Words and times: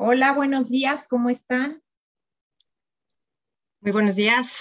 Hola, 0.00 0.30
buenos 0.30 0.70
días, 0.70 1.04
¿cómo 1.08 1.28
están? 1.28 1.82
Muy 3.80 3.90
buenos 3.90 4.14
días. 4.14 4.56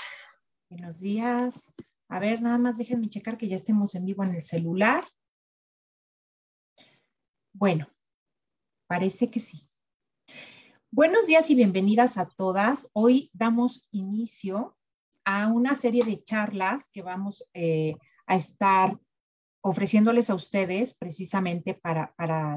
Buenos 0.67 0.99
días. 0.99 1.71
A 2.07 2.17
ver, 2.17 2.41
nada 2.41 2.57
más 2.57 2.75
déjenme 2.75 3.07
checar 3.07 3.37
que 3.37 3.47
ya 3.47 3.55
estemos 3.55 3.93
en 3.93 4.07
vivo 4.07 4.23
en 4.23 4.33
el 4.33 4.41
celular. 4.41 5.05
Bueno, 7.53 7.87
parece 8.87 9.29
que 9.29 9.39
sí. 9.39 9.69
Buenos 10.89 11.27
días 11.27 11.51
y 11.51 11.55
bienvenidas 11.55 12.17
a 12.17 12.27
todas. 12.27 12.89
Hoy 12.93 13.29
damos 13.31 13.87
inicio 13.91 14.75
a 15.23 15.49
una 15.49 15.75
serie 15.75 16.03
de 16.03 16.23
charlas 16.23 16.89
que 16.89 17.03
vamos 17.03 17.47
eh, 17.53 17.95
a 18.25 18.35
estar 18.35 18.99
ofreciéndoles 19.67 20.29
a 20.29 20.35
ustedes 20.35 20.93
precisamente 20.93 21.73
para, 21.73 22.13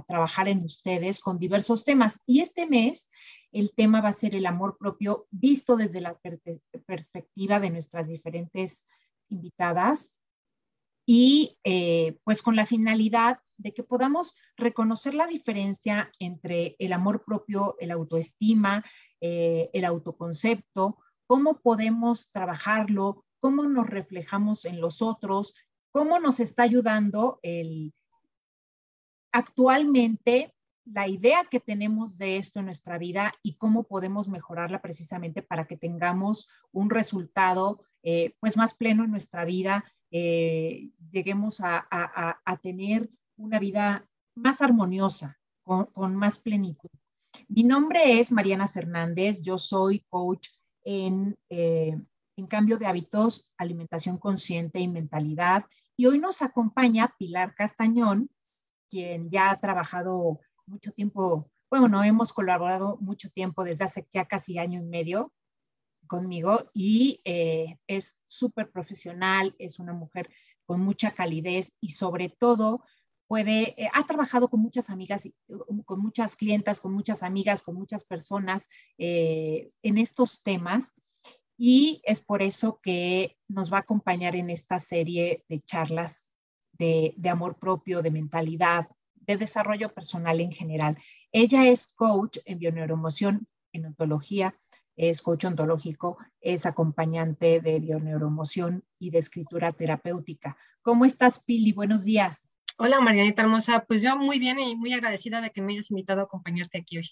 trabajar 0.07 0.47
en 0.49 0.65
ustedes 0.65 1.19
con 1.19 1.39
diversos 1.39 1.85
temas. 1.85 2.21
Y 2.25 2.41
este 2.41 2.67
mes 2.67 3.11
el 3.51 3.73
tema 3.75 4.01
va 4.01 4.11
a 4.11 4.13
ser 4.13 4.37
el 4.37 4.47
amor 4.47 4.79
propio 4.79 5.27
visto 5.31 5.77
desde 5.77 6.01
la 6.01 6.17
perspectiva 6.87 7.59
de 7.59 7.71
nuestras 7.71 8.09
diferentes 8.09 8.87
invitadas 9.29 10.15
y 11.05 11.59
eh, 11.65 12.17
pues 12.23 12.43
con 12.43 12.55
la 12.55 12.67
finalidad 12.67 13.41
de 13.57 13.75
que 13.75 13.83
podamos 13.83 14.35
reconocer 14.57 15.15
la 15.15 15.27
diferencia 15.27 16.13
entre 16.21 16.77
el 16.79 16.93
amor 16.93 17.25
propio, 17.25 17.75
el 17.81 17.91
autoestima, 17.91 18.85
eh, 19.21 19.69
el 19.73 19.85
autoconcepto, 19.85 20.99
cómo 21.27 21.61
podemos 21.61 22.31
trabajarlo, 22.31 23.25
cómo 23.41 23.65
nos 23.65 23.89
reflejamos 23.89 24.65
en 24.65 24.81
los 24.81 25.03
otros, 25.03 25.55
cómo 25.93 26.19
nos 26.19 26.41
está 26.41 26.63
ayudando 26.63 27.41
el, 27.43 27.93
actualmente 29.33 30.55
la 30.85 31.07
idea 31.09 31.45
que 31.45 31.61
tenemos 31.61 32.19
de 32.19 32.37
esto 32.37 32.59
en 32.59 32.67
nuestra 32.67 32.99
vida 32.99 33.33
y 33.43 33.57
cómo 33.57 33.85
podemos 33.85 34.29
mejorarla 34.29 34.81
precisamente 34.81 35.43
para 35.43 35.67
que 35.67 35.77
tengamos 35.77 36.49
un 36.73 36.91
resultado 36.91 37.83
eh, 38.03 38.35
pues 38.41 38.57
más 38.57 38.75
pleno 38.75 39.05
en 39.05 39.11
nuestra 39.11 39.45
vida, 39.45 39.85
eh, 40.11 40.91
lleguemos 41.13 41.61
a, 41.63 41.87
tener 42.63 43.09
una 43.37 43.59
vida 43.59 44.09
más 44.35 44.63
armoniosa, 44.63 45.39
con, 45.63 46.17
más 46.17 46.39
plenitud. 46.39 46.91
Mi 47.47 47.63
nombre 47.63 48.19
es 48.19 48.33
Mariana 48.33 48.67
Fernández, 48.67 49.43
yo 49.43 49.59
soy 49.59 50.01
coach 50.09 50.49
en 50.83 51.37
eh, 51.51 51.97
en 52.41 52.47
cambio 52.47 52.79
de 52.79 52.87
hábitos, 52.87 53.53
alimentación 53.57 54.19
consciente 54.19 54.81
y 54.81 54.89
mentalidad. 54.89 55.67
Y 56.01 56.07
hoy 56.07 56.19
nos 56.19 56.41
acompaña 56.41 57.15
Pilar 57.19 57.55
Castañón, 57.55 58.31
quien 58.89 59.29
ya 59.31 59.51
ha 59.51 59.61
trabajado 59.61 60.41
mucho 60.65 60.93
tiempo, 60.93 61.51
bueno, 61.69 61.89
no 61.89 62.03
hemos 62.03 62.33
colaborado 62.33 62.97
mucho 63.03 63.29
tiempo 63.29 63.65
desde 63.65 63.85
hace 63.85 64.09
ya 64.11 64.25
casi 64.25 64.59
año 64.59 64.81
y 64.81 64.87
medio 64.87 65.35
conmigo 66.07 66.71
y 66.73 67.21
eh, 67.27 67.77
es 67.87 68.19
súper 68.25 68.71
profesional, 68.71 69.55
es 69.59 69.79
una 69.79 69.93
mujer 69.93 70.31
con 70.65 70.81
mucha 70.81 71.11
calidez 71.11 71.75
y 71.83 71.91
sobre 71.91 72.31
todo 72.31 72.83
puede, 73.27 73.75
eh, 73.77 73.91
ha 73.93 74.07
trabajado 74.07 74.49
con 74.49 74.61
muchas 74.61 74.89
amigas, 74.89 75.29
con 75.85 76.01
muchas 76.01 76.35
clientas, 76.35 76.81
con 76.81 76.95
muchas 76.95 77.23
amigas, 77.23 77.63
con 77.63 77.75
muchas 77.75 78.05
personas 78.05 78.71
eh, 78.97 79.71
en 79.83 79.99
estos 79.99 80.43
temas 80.43 80.95
y 81.63 82.01
es 82.05 82.21
por 82.21 82.41
eso 82.41 82.81
que 82.83 83.37
nos 83.47 83.71
va 83.71 83.77
a 83.77 83.81
acompañar 83.81 84.35
en 84.35 84.49
esta 84.49 84.81
serie 84.81 85.45
de 85.47 85.61
charlas 85.61 86.31
de, 86.73 87.15
amor 87.31 87.59
propio, 87.59 88.01
de 88.01 88.11
mentalidad, 88.11 88.89
de 89.15 89.37
desarrollo 89.37 89.93
personal 89.93 90.41
en 90.41 90.53
general. 90.53 90.97
Ella 91.33 91.69
es 91.69 91.89
coach 91.89 92.39
en 92.47 92.61
bioneuromoción, 92.61 93.47
en 93.75 93.85
ontología, 93.85 94.55
es 94.97 95.21
coach 95.21 95.45
ontológico, 95.45 96.17
es 96.41 96.65
acompañante 96.65 97.61
de 97.61 97.79
bioneuromoción 97.79 98.83
y 98.99 99.11
de 99.11 99.19
escritura 99.19 99.71
terapéutica. 99.73 100.57
¿Cómo 100.81 101.05
estás, 101.05 101.45
Pili? 101.45 101.73
Buenos 101.73 102.05
días. 102.05 102.51
Hola, 102.79 103.03
Marianita 103.03 103.43
hermosa. 103.43 103.85
Pues 103.87 104.01
yo 104.01 104.17
muy 104.17 104.39
bien 104.39 104.59
y 104.61 104.77
muy 104.77 104.95
agradecida 104.95 105.43
de 105.43 105.51
que 105.51 105.61
me 105.61 105.75
hayas 105.75 105.91
invitado 105.91 106.23
a 106.23 106.25
acompañarte 106.25 106.79
aquí 106.79 106.97
hoy. 106.97 107.11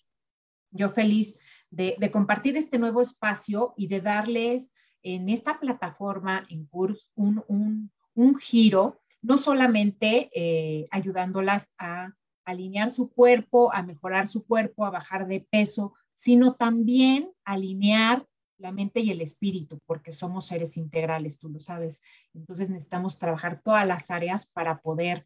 Yo 0.71 0.91
feliz 0.91 1.37
de, 1.71 1.97
compartir 2.11 2.57
este 2.57 2.79
nuevo 2.79 3.01
espacio 3.01 3.75
y 3.77 3.89
de 3.89 4.01
darles 4.01 4.73
en 5.03 5.29
esta 5.29 5.61
plataforma, 5.61 6.47
en 6.51 6.67
CURS, 6.67 7.11
un, 7.15 7.91
giro, 8.41 9.01
no 9.23 9.39
solamente 9.39 10.31
eh, 10.35 10.89
ayudándolas 10.91 11.73
a 11.79 12.13
alinear 12.45 12.91
su 12.91 13.11
cuerpo, 13.11 13.73
a 13.73 13.83
mejorar 13.83 14.27
su 14.27 14.45
cuerpo, 14.45 14.85
a 14.85 14.91
bajar 14.91 15.29
de 15.29 15.47
peso, 15.51 15.95
sino 16.15 16.55
también 16.55 17.31
alinear 17.45 18.27
la 18.59 18.73
mente 18.73 19.01
y 19.01 19.11
el 19.11 19.21
espíritu, 19.21 19.81
porque 19.87 20.11
somos 20.11 20.47
seres 20.47 20.77
integrales, 20.77 21.39
tú 21.39 21.49
lo 21.49 21.61
sabes. 21.61 22.03
Entonces 22.35 22.71
necesitamos 22.71 23.19
trabajar 23.19 23.63
todas 23.63 23.87
las 23.87 24.11
áreas 24.11 24.47
para 24.47 24.81
poder 24.81 25.25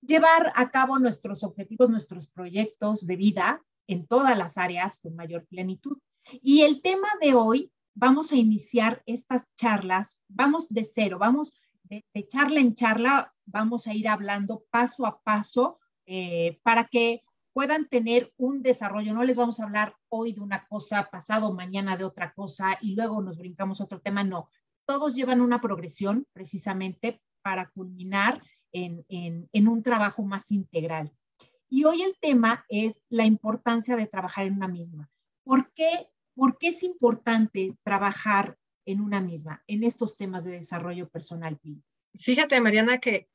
llevar 0.00 0.52
a 0.54 0.70
cabo 0.70 0.98
nuestros 0.98 1.44
objetivos, 1.44 1.90
nuestros 1.90 2.26
proyectos 2.26 3.06
de 3.06 3.16
vida 3.16 3.62
en 3.86 4.06
todas 4.06 4.36
las 4.36 4.56
áreas 4.56 4.98
con 5.00 5.14
mayor 5.14 5.46
plenitud. 5.46 5.98
Y 6.42 6.62
el 6.62 6.80
tema 6.82 7.08
de 7.20 7.34
hoy, 7.34 7.72
vamos 7.94 8.32
a 8.32 8.36
iniciar 8.36 9.02
estas 9.06 9.44
charlas, 9.56 10.18
vamos 10.28 10.68
de 10.68 10.84
cero, 10.84 11.18
vamos 11.18 11.52
de, 11.84 12.04
charla 12.28 12.60
en 12.60 12.74
charla, 12.74 13.34
vamos 13.46 13.86
a 13.86 13.94
ir 13.94 14.08
hablando 14.08 14.64
paso 14.70 15.06
a 15.06 15.20
paso 15.20 15.78
eh, 16.06 16.58
para 16.62 16.86
que 16.86 17.22
puedan 17.52 17.88
tener 17.88 18.32
un 18.36 18.62
desarrollo. 18.62 19.14
No 19.14 19.22
les 19.22 19.36
vamos 19.36 19.60
a 19.60 19.64
hablar 19.64 19.94
hoy 20.08 20.32
de 20.32 20.40
una 20.40 20.66
cosa, 20.66 21.08
pasado 21.10 21.52
mañana 21.52 21.96
de 21.96 22.04
otra 22.04 22.32
cosa 22.32 22.78
y 22.80 22.94
luego 22.94 23.22
nos 23.22 23.38
brincamos 23.38 23.80
otro 23.80 24.00
tema. 24.00 24.24
No, 24.24 24.48
todos 24.86 25.14
llevan 25.14 25.40
una 25.40 25.60
progresión 25.60 26.26
precisamente 26.32 27.20
para 27.42 27.70
culminar 27.70 28.42
en 28.72 29.68
un 29.68 29.82
trabajo 29.84 30.24
más 30.24 30.50
integral. 30.50 31.12
Y 31.68 31.84
hoy 31.84 32.02
el 32.02 32.16
tema 32.20 32.64
es 32.68 33.02
la 33.08 33.24
importancia 33.24 33.96
de 33.96 34.06
trabajar 34.06 34.46
en 34.46 34.54
una 34.54 34.68
misma. 34.68 35.10
¿Por 35.44 35.72
qué, 35.72 36.08
¿Por 36.34 36.58
qué 36.58 36.68
es 36.68 36.82
importante 36.82 37.76
trabajar 37.82 38.58
en 38.86 39.00
una 39.00 39.20
misma, 39.20 39.62
en 39.66 39.82
estos 39.84 40.16
temas 40.16 40.44
de 40.44 40.52
desarrollo 40.52 41.08
personal? 41.08 41.58
Fíjate, 42.14 42.60
Mariana, 42.60 42.98
que 42.98 43.28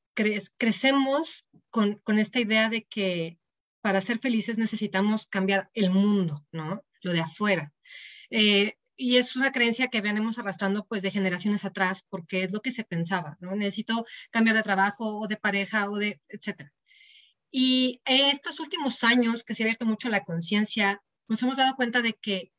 crecemos 0.57 1.45
con, 1.69 2.01
esta 2.17 2.39
idea 2.39 2.69
de 2.69 2.85
que 2.85 3.39
para 3.81 4.01
ser 4.01 4.19
felices 4.19 4.57
necesitamos 4.57 5.27
cambiar 5.27 5.69
el 5.73 5.89
mundo, 5.91 6.45
¿no? 6.51 6.83
Lo 7.01 7.13
de 7.13 7.21
afuera. 7.21 7.73
Eh, 8.29 8.75
y 8.97 9.15
es 9.15 9.35
una 9.37 9.51
creencia 9.53 9.87
que 9.87 10.01
venimos 10.01 10.37
arrastrando 10.37 10.85
pues 10.85 11.01
de 11.01 11.11
generaciones 11.11 11.63
atrás 11.63 12.03
porque 12.09 12.43
es 12.43 12.51
lo 12.51 12.61
que 12.61 12.71
se 12.71 12.83
pensaba, 12.83 13.37
¿no? 13.39 13.55
Necesito 13.55 14.05
cambiar 14.29 14.57
de 14.57 14.63
trabajo 14.63 15.19
o 15.19 15.27
de 15.27 15.37
pareja 15.37 15.89
o 15.89 15.97
de, 15.97 16.21
etcétera. 16.27 16.73
Y 17.51 18.01
en 18.05 18.27
estos 18.27 18.59
últimos 18.59 19.03
años 19.03 19.43
que 19.43 19.55
se 19.55 19.63
ha 19.63 19.65
abierto 19.65 19.85
mucho 19.85 20.09
la 20.09 20.23
conciencia, 20.23 21.01
nos 21.27 21.41
hemos 21.41 21.57
dado 21.57 21.75
cuenta 21.75 22.01
de 22.01 22.13
que 22.13 22.51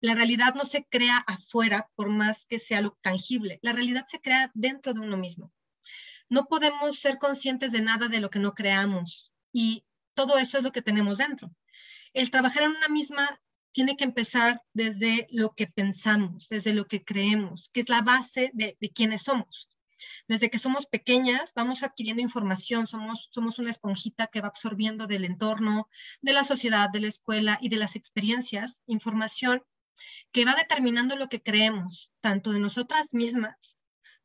la 0.00 0.14
realidad 0.14 0.54
no 0.54 0.64
se 0.64 0.84
crea 0.84 1.18
afuera 1.26 1.90
por 1.96 2.08
más 2.08 2.46
que 2.46 2.58
sea 2.58 2.80
lo 2.80 2.96
tangible, 3.02 3.58
la 3.62 3.72
realidad 3.72 4.06
se 4.08 4.20
crea 4.20 4.50
dentro 4.54 4.94
de 4.94 5.00
uno 5.00 5.16
mismo. 5.16 5.52
No 6.28 6.46
podemos 6.46 7.00
ser 7.00 7.18
conscientes 7.18 7.72
de 7.72 7.80
nada 7.80 8.08
de 8.08 8.20
lo 8.20 8.30
que 8.30 8.38
no 8.38 8.54
creamos 8.54 9.32
y 9.52 9.84
todo 10.14 10.38
eso 10.38 10.58
es 10.58 10.64
lo 10.64 10.72
que 10.72 10.82
tenemos 10.82 11.18
dentro. 11.18 11.50
El 12.12 12.30
trabajar 12.30 12.64
en 12.64 12.70
una 12.70 12.88
misma 12.88 13.40
tiene 13.72 13.96
que 13.96 14.04
empezar 14.04 14.62
desde 14.72 15.26
lo 15.30 15.54
que 15.54 15.66
pensamos, 15.66 16.48
desde 16.48 16.74
lo 16.74 16.86
que 16.86 17.04
creemos, 17.04 17.70
que 17.72 17.80
es 17.80 17.88
la 17.88 18.02
base 18.02 18.50
de, 18.54 18.76
de 18.80 18.90
quienes 18.90 19.22
somos. 19.22 19.68
Desde 20.26 20.50
que 20.50 20.58
somos 20.58 20.86
pequeñas 20.86 21.52
vamos 21.54 21.82
adquiriendo 21.82 22.22
información, 22.22 22.86
somos, 22.86 23.28
somos 23.32 23.58
una 23.58 23.70
esponjita 23.70 24.28
que 24.28 24.40
va 24.40 24.48
absorbiendo 24.48 25.06
del 25.06 25.24
entorno, 25.24 25.88
de 26.20 26.32
la 26.32 26.44
sociedad, 26.44 26.90
de 26.90 27.00
la 27.00 27.08
escuela 27.08 27.58
y 27.60 27.68
de 27.68 27.76
las 27.76 27.96
experiencias, 27.96 28.82
información 28.86 29.62
que 30.32 30.44
va 30.44 30.54
determinando 30.54 31.16
lo 31.16 31.28
que 31.28 31.42
creemos, 31.42 32.10
tanto 32.20 32.52
de 32.52 32.60
nosotras 32.60 33.14
mismas, 33.14 33.76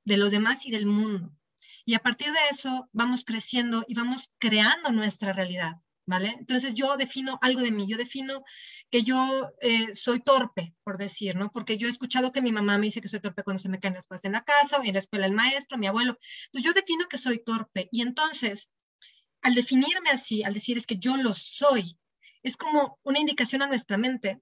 de 0.04 0.18
los 0.18 0.32
demás 0.32 0.66
y 0.66 0.72
del 0.72 0.86
mundo. 0.86 1.32
Y 1.86 1.96
a 1.96 2.00
partir 2.00 2.32
de 2.32 2.40
eso 2.52 2.90
vamos 2.92 3.26
creciendo 3.26 3.84
y 3.88 3.96
vamos 3.96 4.30
creando 4.38 4.92
nuestra 4.92 5.34
realidad. 5.34 5.82
¿Vale? 6.06 6.36
Entonces 6.40 6.74
yo 6.74 6.98
defino 6.98 7.40
algo 7.42 7.62
de 7.62 7.72
mí, 7.72 7.88
yo 7.88 7.98
defino 7.98 8.44
que 8.90 9.04
yo 9.04 9.52
eh, 9.62 9.94
soy 9.94 10.22
torpe, 10.22 10.76
por 10.84 10.98
decir, 10.98 11.36
¿no? 11.36 11.52
Porque 11.52 11.78
yo 11.78 11.88
he 11.88 11.92
escuchado 11.92 12.32
que 12.32 12.42
mi 12.42 12.52
mamá 12.52 12.78
me 12.78 12.88
dice 12.88 13.02
que 13.02 13.08
soy 13.08 13.20
torpe 13.20 13.44
cuando 13.44 13.62
se 13.62 13.70
me 13.70 13.80
caen 13.80 13.96
las 13.96 14.08
cosas 14.08 14.26
en 14.26 14.34
la 14.34 14.44
casa 14.44 14.78
o 14.78 14.84
en 14.84 14.94
la 14.94 15.00
escuela 15.00 15.26
el 15.26 15.34
maestro, 15.34 15.78
mi 15.78 15.88
abuelo. 15.88 16.18
Entonces 16.46 16.66
yo 16.66 16.74
defino 16.74 17.06
que 17.10 17.18
soy 17.18 17.44
torpe 17.44 17.88
y 17.92 18.02
entonces 18.02 18.70
al 19.42 19.56
definirme 19.56 20.10
así, 20.10 20.44
al 20.44 20.54
decir 20.54 20.78
es 20.78 20.86
que 20.86 20.98
yo 20.98 21.18
lo 21.18 21.34
soy, 21.34 21.98
es 22.44 22.58
como 22.58 23.00
una 23.04 23.20
indicación 23.20 23.62
a 23.62 23.68
nuestra 23.68 23.98
mente 23.98 24.42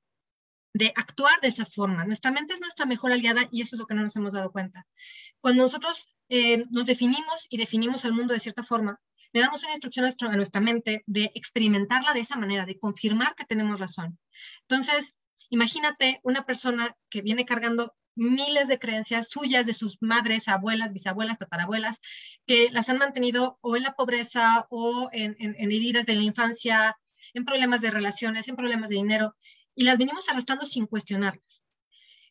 de 0.73 0.93
actuar 0.95 1.39
de 1.41 1.49
esa 1.49 1.65
forma. 1.65 2.05
Nuestra 2.05 2.31
mente 2.31 2.53
es 2.53 2.61
nuestra 2.61 2.85
mejor 2.85 3.11
aliada 3.11 3.47
y 3.51 3.61
eso 3.61 3.75
es 3.75 3.79
lo 3.79 3.87
que 3.87 3.95
no 3.95 4.03
nos 4.03 4.15
hemos 4.15 4.33
dado 4.33 4.51
cuenta. 4.51 4.87
Cuando 5.41 5.63
nosotros 5.63 6.15
eh, 6.29 6.65
nos 6.69 6.85
definimos 6.85 7.47
y 7.49 7.57
definimos 7.57 8.05
al 8.05 8.13
mundo 8.13 8.33
de 8.33 8.39
cierta 8.39 8.63
forma, 8.63 8.99
le 9.33 9.41
damos 9.41 9.63
una 9.63 9.73
instrucción 9.73 10.05
a 10.05 10.35
nuestra 10.35 10.61
mente 10.61 11.03
de 11.05 11.31
experimentarla 11.35 12.13
de 12.13 12.21
esa 12.21 12.37
manera, 12.37 12.65
de 12.65 12.79
confirmar 12.79 13.35
que 13.35 13.45
tenemos 13.45 13.79
razón. 13.79 14.19
Entonces, 14.67 15.13
imagínate 15.49 16.19
una 16.23 16.45
persona 16.45 16.95
que 17.09 17.21
viene 17.21 17.45
cargando 17.45 17.93
miles 18.15 18.67
de 18.67 18.79
creencias 18.79 19.27
suyas 19.29 19.65
de 19.65 19.73
sus 19.73 19.97
madres, 20.01 20.47
abuelas, 20.47 20.93
bisabuelas, 20.93 21.37
tatarabuelas, 21.37 21.99
que 22.45 22.69
las 22.71 22.89
han 22.89 22.97
mantenido 22.97 23.57
o 23.61 23.77
en 23.77 23.83
la 23.83 23.93
pobreza 23.93 24.67
o 24.69 25.09
en, 25.11 25.35
heridas 25.57 26.05
de 26.05 26.15
la 26.15 26.23
infancia, 26.23 26.97
en 27.33 27.45
problemas 27.45 27.81
de 27.81 27.91
relaciones, 27.91 28.47
en 28.47 28.55
problemas 28.55 28.89
de 28.89 28.95
dinero, 28.95 29.35
y 29.75 29.83
las 29.85 29.97
venimos 29.97 30.27
arrastrando 30.27 30.65
sin 30.65 30.85
cuestionarlas, 30.87 31.63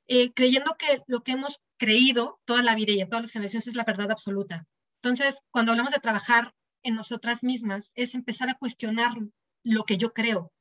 eh, 0.07 0.33
creyendo 0.33 0.77
que 0.79 1.03
lo 1.07 1.23
que 1.23 1.33
hemos 1.33 1.61
creído 1.79 2.41
toda 2.45 2.63
la 2.63 2.75
vida 2.75 2.93
y 2.93 3.01
en 3.01 3.09
todas 3.09 3.25
las 3.25 3.31
generaciones 3.31 3.67
es 3.67 3.75
la 3.75 3.85
verdad 3.85 4.11
absoluta. 4.11 4.67
Entonces, 5.03 5.37
cuando 5.51 5.73
hablamos 5.73 5.95
de 5.95 6.01
trabajar 6.01 6.53
en 6.83 6.95
nosotras 6.95 7.43
mismas, 7.43 7.93
es 7.95 8.15
empezar 8.15 8.49
a 8.49 8.55
cuestionar 8.55 9.15
lo 9.63 9.85
que 9.85 9.97
yo 9.97 10.13
creo, 10.13 10.53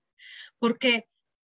porque 0.59 1.07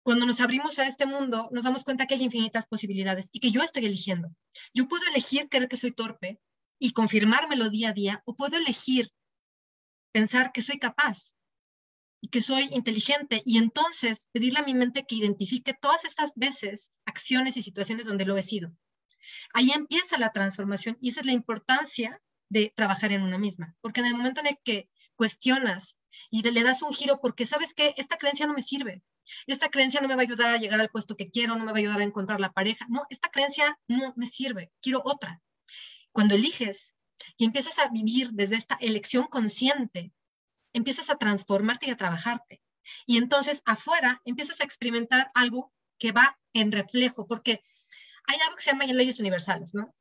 cuando 0.03 0.25
nos 0.25 0.41
abrimos 0.41 0.79
a 0.79 0.87
este 0.87 1.05
mundo, 1.05 1.49
nos 1.51 1.63
damos 1.63 1.83
cuenta 1.83 2.05
que 2.05 2.15
hay 2.15 2.23
infinitas 2.23 2.67
posibilidades 2.67 3.29
y 3.31 3.39
que 3.39 3.51
yo 3.51 3.63
estoy 3.63 3.85
eligiendo. 3.85 4.29
Yo 4.73 4.87
puedo 4.87 5.03
elegir 5.07 5.47
creer 5.49 5.69
que 5.69 5.77
soy 5.77 5.93
torpe 5.93 6.39
y 6.77 6.91
confirmármelo 6.91 7.69
día 7.69 7.89
a 7.89 7.93
día, 7.93 8.21
o 8.25 8.35
puedo 8.35 8.57
elegir 8.57 9.11
pensar 10.11 10.51
que 10.51 10.61
soy 10.61 10.77
capaz 10.77 11.35
y 12.21 12.27
que 12.27 12.41
soy 12.41 12.69
inteligente 12.71 13.41
y 13.45 13.57
entonces 13.57 14.27
pedirle 14.33 14.59
a 14.59 14.63
mi 14.63 14.73
mente 14.73 15.05
que 15.05 15.15
identifique 15.15 15.73
todas 15.73 16.03
estas 16.03 16.33
veces, 16.35 16.91
acciones 17.05 17.55
y 17.55 17.61
situaciones 17.61 18.05
donde 18.05 18.25
lo 18.25 18.37
he 18.37 18.43
sido. 18.43 18.75
Ahí 19.53 19.71
empieza 19.71 20.17
la 20.17 20.31
transformación 20.33 20.97
y 21.01 21.09
esa 21.09 21.21
es 21.21 21.25
la 21.25 21.33
importancia 21.33 22.21
de 22.53 22.71
trabajar 22.75 23.11
en 23.11 23.23
una 23.23 23.39
misma, 23.39 23.75
porque 23.81 23.99
en 24.01 24.05
el 24.05 24.15
momento 24.15 24.39
en 24.39 24.47
el 24.47 24.59
que 24.63 24.89
cuestionas 25.15 25.97
y 26.29 26.43
le 26.43 26.63
das 26.63 26.81
un 26.83 26.93
giro 26.93 27.19
porque 27.19 27.45
sabes 27.45 27.73
que 27.73 27.93
esta 27.97 28.17
creencia 28.17 28.45
no 28.45 28.53
me 28.53 28.61
sirve, 28.61 29.01
esta 29.47 29.69
creencia 29.69 30.01
no 30.01 30.07
me 30.07 30.15
va 30.15 30.21
a 30.21 30.23
ayudar 30.23 30.53
a 30.53 30.57
llegar 30.57 30.79
al 30.79 30.89
puesto 30.89 31.15
que 31.15 31.31
quiero, 31.31 31.55
no 31.55 31.65
me 31.65 31.71
va 31.71 31.77
a 31.77 31.79
ayudar 31.79 31.99
a 31.99 32.03
encontrar 32.03 32.39
la 32.39 32.51
pareja. 32.51 32.85
No, 32.89 33.05
esta 33.09 33.29
creencia 33.29 33.79
no 33.87 34.13
me 34.15 34.27
sirve, 34.27 34.71
quiero 34.81 35.01
otra. 35.03 35.41
Cuando 36.11 36.35
eliges 36.35 36.95
y 37.37 37.45
empiezas 37.45 37.79
a 37.79 37.87
vivir 37.87 38.29
desde 38.33 38.55
esta 38.55 38.75
elección 38.81 39.25
consciente, 39.27 40.11
empiezas 40.73 41.09
a 41.09 41.17
transformarte 41.17 41.87
y 41.87 41.91
a 41.91 41.97
trabajarte. 41.97 42.61
Y 43.07 43.17
entonces 43.17 43.61
afuera 43.65 44.21
empiezas 44.25 44.61
a 44.61 44.65
experimentar 44.65 45.31
algo 45.33 45.71
que 45.97 46.11
va 46.11 46.37
en 46.53 46.71
reflejo, 46.71 47.25
porque 47.25 47.63
hay 48.27 48.37
algo 48.41 48.57
que 48.57 48.63
se 48.63 48.71
llama 48.71 48.85
leyes 48.85 49.19
universales, 49.19 49.73
¿no? 49.73 49.95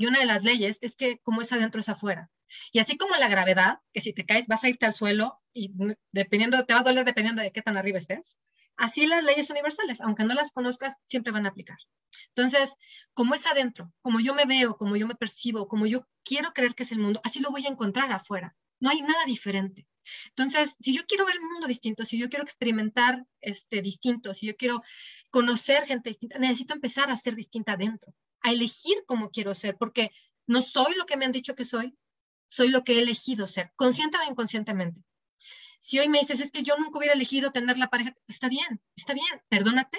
Y 0.00 0.06
una 0.06 0.18
de 0.18 0.24
las 0.24 0.44
leyes 0.44 0.78
es 0.80 0.96
que 0.96 1.18
como 1.18 1.42
es 1.42 1.52
adentro 1.52 1.82
es 1.82 1.90
afuera. 1.90 2.30
Y 2.72 2.78
así 2.78 2.96
como 2.96 3.16
la 3.16 3.28
gravedad, 3.28 3.80
que 3.92 4.00
si 4.00 4.14
te 4.14 4.24
caes 4.24 4.46
vas 4.46 4.64
a 4.64 4.70
irte 4.70 4.86
al 4.86 4.94
suelo 4.94 5.42
y 5.52 5.74
dependiendo, 6.10 6.64
te 6.64 6.72
va 6.72 6.80
a 6.80 6.84
doler 6.84 7.04
dependiendo 7.04 7.42
de 7.42 7.52
qué 7.52 7.60
tan 7.60 7.76
arriba 7.76 7.98
estés, 7.98 8.34
Así 8.78 9.06
las 9.06 9.22
leyes 9.22 9.50
universales, 9.50 10.00
aunque 10.00 10.24
no 10.24 10.32
las 10.32 10.52
conozcas, 10.52 10.94
siempre 11.02 11.32
van 11.32 11.44
a 11.44 11.50
aplicar. 11.50 11.76
Entonces, 12.28 12.70
como 13.12 13.34
es 13.34 13.46
adentro, 13.46 13.92
como 14.00 14.20
yo 14.20 14.32
me 14.32 14.46
veo, 14.46 14.78
como 14.78 14.96
yo 14.96 15.06
me 15.06 15.16
percibo, 15.16 15.68
como 15.68 15.84
yo 15.84 16.06
quiero 16.24 16.54
creer 16.54 16.74
que 16.74 16.84
es 16.84 16.92
el 16.92 16.98
mundo, 16.98 17.20
así 17.22 17.40
lo 17.40 17.50
voy 17.50 17.66
a 17.66 17.68
encontrar 17.68 18.10
afuera. 18.10 18.56
No 18.78 18.88
hay 18.88 19.02
nada 19.02 19.26
diferente. 19.26 19.86
Entonces, 20.28 20.76
si 20.80 20.96
yo 20.96 21.04
quiero 21.06 21.26
ver 21.26 21.34
el 21.34 21.42
mundo 21.42 21.66
distinto, 21.66 22.06
si 22.06 22.16
yo 22.18 22.30
quiero 22.30 22.42
experimentar 22.42 23.26
este 23.42 23.82
distinto, 23.82 24.32
si 24.32 24.46
yo 24.46 24.56
quiero 24.56 24.82
conocer 25.28 25.84
gente 25.84 26.08
distinta, 26.08 26.38
necesito 26.38 26.72
empezar 26.72 27.10
a 27.10 27.18
ser 27.18 27.34
distinta 27.34 27.72
adentro, 27.72 28.14
a 28.42 28.52
elegir 28.52 28.96
cómo 29.06 29.30
quiero 29.30 29.54
ser, 29.54 29.76
porque 29.76 30.10
no 30.46 30.62
soy 30.62 30.94
lo 30.94 31.06
que 31.06 31.16
me 31.16 31.24
han 31.24 31.32
dicho 31.32 31.54
que 31.54 31.64
soy, 31.64 31.96
soy 32.46 32.68
lo 32.68 32.84
que 32.84 32.94
he 32.94 33.02
elegido 33.02 33.46
ser, 33.46 33.72
consciente 33.76 34.18
o 34.18 34.30
inconscientemente. 34.30 35.02
Si 35.78 35.98
hoy 35.98 36.08
me 36.08 36.18
dices, 36.18 36.40
es 36.40 36.52
que 36.52 36.62
yo 36.62 36.76
nunca 36.76 36.98
hubiera 36.98 37.14
elegido 37.14 37.52
tener 37.52 37.78
la 37.78 37.88
pareja, 37.88 38.14
está 38.26 38.48
bien, 38.48 38.80
está 38.96 39.14
bien, 39.14 39.42
perdónate, 39.48 39.98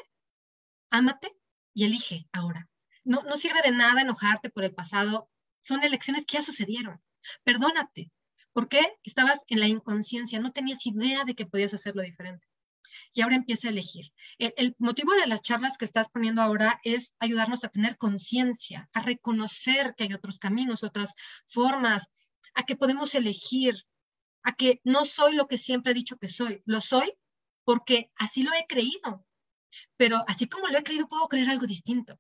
ámate 0.90 1.36
y 1.74 1.86
elige 1.86 2.28
ahora. 2.32 2.70
No, 3.04 3.24
no 3.24 3.38
sirve 3.38 3.62
de 3.64 3.72
nada 3.72 4.02
enojarte 4.02 4.50
por 4.50 4.64
el 4.64 4.74
pasado, 4.74 5.30
son 5.62 5.84
elecciones 5.84 6.26
que 6.26 6.38
ya 6.38 6.42
sucedieron. 6.42 7.02
Perdónate, 7.44 8.12
porque 8.54 8.82
estabas 9.04 9.40
en 9.48 9.60
la 9.60 9.68
inconsciencia, 9.68 10.40
no 10.40 10.52
tenías 10.52 10.86
idea 10.86 11.24
de 11.24 11.36
que 11.36 11.46
podías 11.46 11.74
hacerlo 11.74 12.04
diferente. 12.04 12.46
Y 13.14 13.22
ahora 13.22 13.36
empieza 13.36 13.68
a 13.68 13.72
elegir. 13.72 14.12
El, 14.38 14.54
el 14.58 14.76
motivo 14.80 15.14
de 15.14 15.28
las 15.28 15.42
charlas 15.42 15.78
que 15.78 15.86
estás 15.86 16.10
poniendo 16.10 16.42
ahora 16.42 16.80
es 16.84 17.14
ayudarnos 17.20 17.64
a 17.64 17.70
tener 17.70 17.98
conciencia, 17.98 18.90
a 18.94 19.02
reconocer 19.02 19.94
que 19.96 20.06
hay 20.06 20.14
otros 20.14 20.40
caminos, 20.40 20.84
otras 20.84 21.14
formas, 21.46 22.08
a 22.54 22.64
que 22.64 22.76
podemos 22.76 23.14
elegir, 23.16 23.76
a 24.44 24.54
que 24.54 24.82
no 24.84 25.06
soy 25.06 25.36
lo 25.36 25.48
que 25.48 25.58
siempre 25.58 25.92
he 25.92 25.96
dicho 25.96 26.18
que 26.18 26.28
soy, 26.28 26.62
lo 26.66 26.82
soy 26.82 27.14
porque 27.64 28.12
así 28.16 28.44
lo 28.44 28.54
he 28.54 28.66
creído, 28.68 29.26
pero 29.98 30.24
así 30.28 30.48
como 30.48 30.68
lo 30.68 30.78
he 30.78 30.84
creído 30.84 31.08
puedo 31.08 31.28
creer 31.28 31.50
algo 31.50 31.68
distinto. 31.68 32.20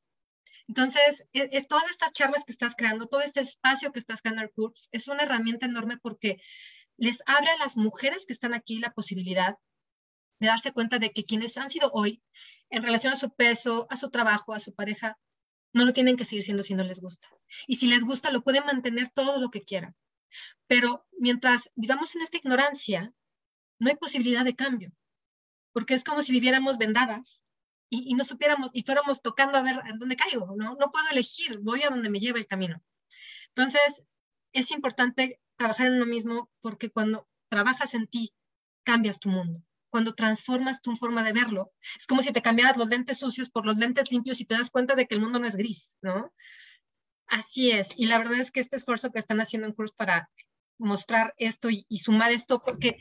Entonces, 0.67 1.23
e, 1.33 1.49
es, 1.51 1.67
todas 1.67 1.89
estas 1.89 2.11
charlas 2.13 2.43
que 2.45 2.53
estás 2.53 2.75
creando, 2.75 3.07
todo 3.07 3.21
este 3.21 3.41
espacio 3.41 3.91
que 3.91 3.99
estás 3.99 4.21
creando 4.21 4.43
en 4.43 4.49
curso, 4.49 4.87
es 4.91 5.07
una 5.07 5.23
herramienta 5.23 5.65
enorme 5.65 5.97
porque 5.97 6.37
les 6.97 7.17
abre 7.25 7.49
a 7.49 7.57
las 7.57 7.75
mujeres 7.75 8.25
que 8.25 8.33
están 8.33 8.53
aquí 8.53 8.79
la 8.79 8.91
posibilidad 8.91 9.55
de 10.41 10.47
darse 10.47 10.73
cuenta 10.73 10.97
de 10.97 11.11
que 11.11 11.23
quienes 11.23 11.55
han 11.57 11.69
sido 11.69 11.91
hoy, 11.93 12.23
en 12.71 12.81
relación 12.81 13.13
a 13.13 13.15
su 13.15 13.29
peso, 13.31 13.85
a 13.91 13.95
su 13.95 14.09
trabajo, 14.09 14.53
a 14.53 14.59
su 14.59 14.73
pareja, 14.73 15.19
no 15.71 15.85
lo 15.85 15.93
tienen 15.93 16.17
que 16.17 16.25
seguir 16.25 16.43
siendo 16.43 16.63
si 16.63 16.73
no 16.73 16.83
les 16.83 16.99
gusta. 16.99 17.29
Y 17.67 17.75
si 17.75 17.85
les 17.85 18.03
gusta, 18.03 18.31
lo 18.31 18.41
pueden 18.41 18.65
mantener 18.65 19.11
todo 19.11 19.39
lo 19.39 19.51
que 19.51 19.61
quieran. 19.61 19.95
Pero 20.65 21.05
mientras 21.19 21.69
vivamos 21.75 22.15
en 22.15 22.23
esta 22.23 22.37
ignorancia, 22.37 23.13
no 23.77 23.89
hay 23.89 23.95
posibilidad 23.97 24.43
de 24.43 24.55
cambio, 24.55 24.91
porque 25.73 25.93
es 25.93 26.03
como 26.03 26.23
si 26.23 26.31
viviéramos 26.31 26.79
vendadas 26.79 27.43
y, 27.89 28.15
no 28.15 28.25
supiéramos 28.25 28.71
y 28.73 28.81
fuéramos 28.81 29.21
tocando 29.21 29.59
a 29.59 29.61
ver 29.61 29.79
en 29.85 29.99
dónde 29.99 30.15
caigo, 30.15 30.55
¿no? 30.57 30.75
No 30.75 30.91
puedo 30.91 31.07
elegir, 31.11 31.59
voy 31.59 31.83
a 31.83 31.89
donde 31.89 32.09
me 32.09 32.19
lleva 32.19 32.39
el 32.39 32.47
camino. 32.47 32.81
Entonces, 33.49 34.03
es 34.53 34.71
importante 34.71 35.39
trabajar 35.55 35.87
en 35.87 35.93
uno 35.93 36.07
mismo 36.07 36.49
porque 36.61 36.89
cuando 36.89 37.27
trabajas 37.47 37.93
en 37.93 38.07
ti, 38.07 38.33
cambias 38.83 39.19
tu 39.19 39.29
mundo. 39.29 39.61
Cuando 39.91 40.15
transformas 40.15 40.81
tu 40.81 40.95
forma 40.95 41.21
de 41.21 41.33
verlo, 41.33 41.73
es 41.99 42.07
como 42.07 42.21
si 42.21 42.31
te 42.31 42.41
cambiaras 42.41 42.77
los 42.77 42.87
lentes 42.87 43.19
sucios 43.19 43.49
por 43.49 43.65
los 43.65 43.77
lentes 43.77 44.09
limpios 44.09 44.39
y 44.39 44.45
te 44.45 44.55
das 44.57 44.71
cuenta 44.71 44.95
de 44.95 45.05
que 45.05 45.15
el 45.15 45.21
mundo 45.21 45.37
no 45.37 45.45
es 45.45 45.55
gris, 45.55 45.97
¿no? 46.01 46.33
Así 47.27 47.71
es, 47.71 47.89
y 47.97 48.07
la 48.07 48.17
verdad 48.17 48.39
es 48.39 48.51
que 48.51 48.61
este 48.61 48.77
esfuerzo 48.77 49.11
que 49.11 49.19
están 49.19 49.41
haciendo 49.41 49.67
en 49.67 49.73
Cruz 49.73 49.91
para 49.95 50.29
mostrar 50.77 51.33
esto 51.37 51.69
y, 51.69 51.85
sumar 51.97 52.31
esto, 52.31 52.63
porque 52.63 52.99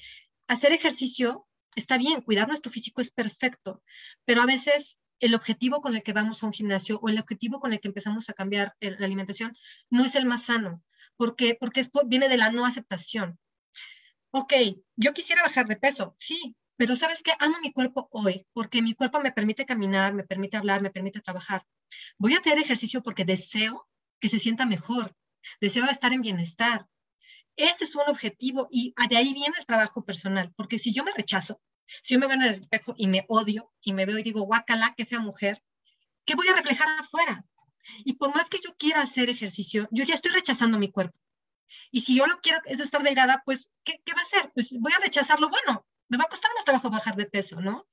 hacer 0.48 0.72
ejercicio 0.72 1.46
está 1.76 1.96
bien, 1.96 2.22
cuidar 2.22 2.48
nuestro 2.48 2.72
físico 2.72 3.00
es 3.00 3.12
perfecto, 3.12 3.82
pero 4.24 4.42
a 4.42 4.46
veces 4.46 4.98
el 5.20 5.34
objetivo 5.36 5.80
con 5.80 5.94
el 5.94 6.02
que 6.02 6.12
vamos 6.12 6.42
a 6.42 6.46
un 6.46 6.52
gimnasio 6.52 6.98
o 7.00 7.08
el 7.08 7.20
objetivo 7.20 7.60
con 7.60 7.72
el 7.72 7.80
que 7.80 7.88
empezamos 7.88 8.28
a 8.28 8.32
cambiar 8.32 8.74
la 8.80 9.06
alimentación 9.06 9.54
no 9.90 10.04
es 10.04 10.16
el 10.16 10.26
más 10.26 10.42
sano, 10.42 10.82
porque, 11.16 11.56
porque 11.58 11.88
viene 12.06 12.28
de 12.28 12.36
la 12.36 12.50
no 12.50 12.66
aceptación. 12.66 13.38
Ok, 14.32 14.52
yo 14.96 15.12
quisiera 15.12 15.42
bajar 15.42 15.66
de 15.66 15.76
peso, 15.76 16.14
sí, 16.18 16.56
pero 16.80 16.96
sabes 16.96 17.22
que 17.22 17.34
amo 17.38 17.58
mi 17.60 17.74
cuerpo 17.74 18.08
hoy 18.10 18.46
porque 18.54 18.80
mi 18.80 18.94
cuerpo 18.94 19.20
me 19.20 19.32
permite 19.32 19.66
caminar, 19.66 20.14
me 20.14 20.24
permite 20.24 20.56
hablar, 20.56 20.80
me 20.80 20.88
permite 20.88 21.20
trabajar. 21.20 21.66
Voy 22.16 22.32
a 22.32 22.38
hacer 22.38 22.56
ejercicio 22.56 23.02
porque 23.02 23.26
deseo 23.26 23.86
que 24.18 24.30
se 24.30 24.38
sienta 24.38 24.64
mejor, 24.64 25.14
deseo 25.60 25.84
estar 25.84 26.14
en 26.14 26.22
bienestar. 26.22 26.86
Ese 27.54 27.84
es 27.84 27.94
un 27.94 28.04
objetivo 28.08 28.66
y 28.70 28.94
de 29.10 29.16
ahí 29.18 29.34
viene 29.34 29.56
el 29.58 29.66
trabajo 29.66 30.06
personal, 30.06 30.54
porque 30.56 30.78
si 30.78 30.94
yo 30.94 31.04
me 31.04 31.12
rechazo, 31.12 31.60
si 32.02 32.14
yo 32.14 32.20
me 32.20 32.26
veo 32.26 32.36
en 32.36 32.44
el 32.44 32.52
espejo 32.52 32.94
y 32.96 33.08
me 33.08 33.26
odio 33.28 33.70
y 33.82 33.92
me 33.92 34.06
veo 34.06 34.16
y 34.16 34.22
digo, 34.22 34.40
guacala, 34.40 34.94
qué 34.96 35.04
fea 35.04 35.20
mujer, 35.20 35.62
¿qué 36.24 36.34
voy 36.34 36.48
a 36.48 36.56
reflejar 36.56 36.88
afuera? 36.98 37.44
Y 38.06 38.14
por 38.14 38.34
más 38.34 38.48
que 38.48 38.58
yo 38.58 38.74
quiera 38.78 39.02
hacer 39.02 39.28
ejercicio, 39.28 39.86
yo 39.90 40.04
ya 40.04 40.14
estoy 40.14 40.32
rechazando 40.32 40.78
mi 40.78 40.90
cuerpo. 40.90 41.18
Y 41.90 42.00
si 42.00 42.14
yo 42.14 42.26
lo 42.26 42.40
quiero 42.40 42.58
es 42.64 42.80
estar 42.80 43.02
delgada, 43.02 43.42
pues, 43.44 43.70
¿qué, 43.84 44.00
¿qué 44.02 44.14
va 44.14 44.20
a 44.20 44.22
hacer? 44.22 44.50
Pues 44.54 44.72
voy 44.80 44.92
a 44.92 45.04
rechazarlo. 45.04 45.50
Bueno, 45.50 45.84
me 46.10 46.18
va 46.18 46.24
a 46.24 46.28
costar 46.28 46.50
más 46.54 46.64
trabajo 46.64 46.90
bajar 46.90 47.16
de 47.16 47.26
peso, 47.26 47.60
¿no? 47.60 47.86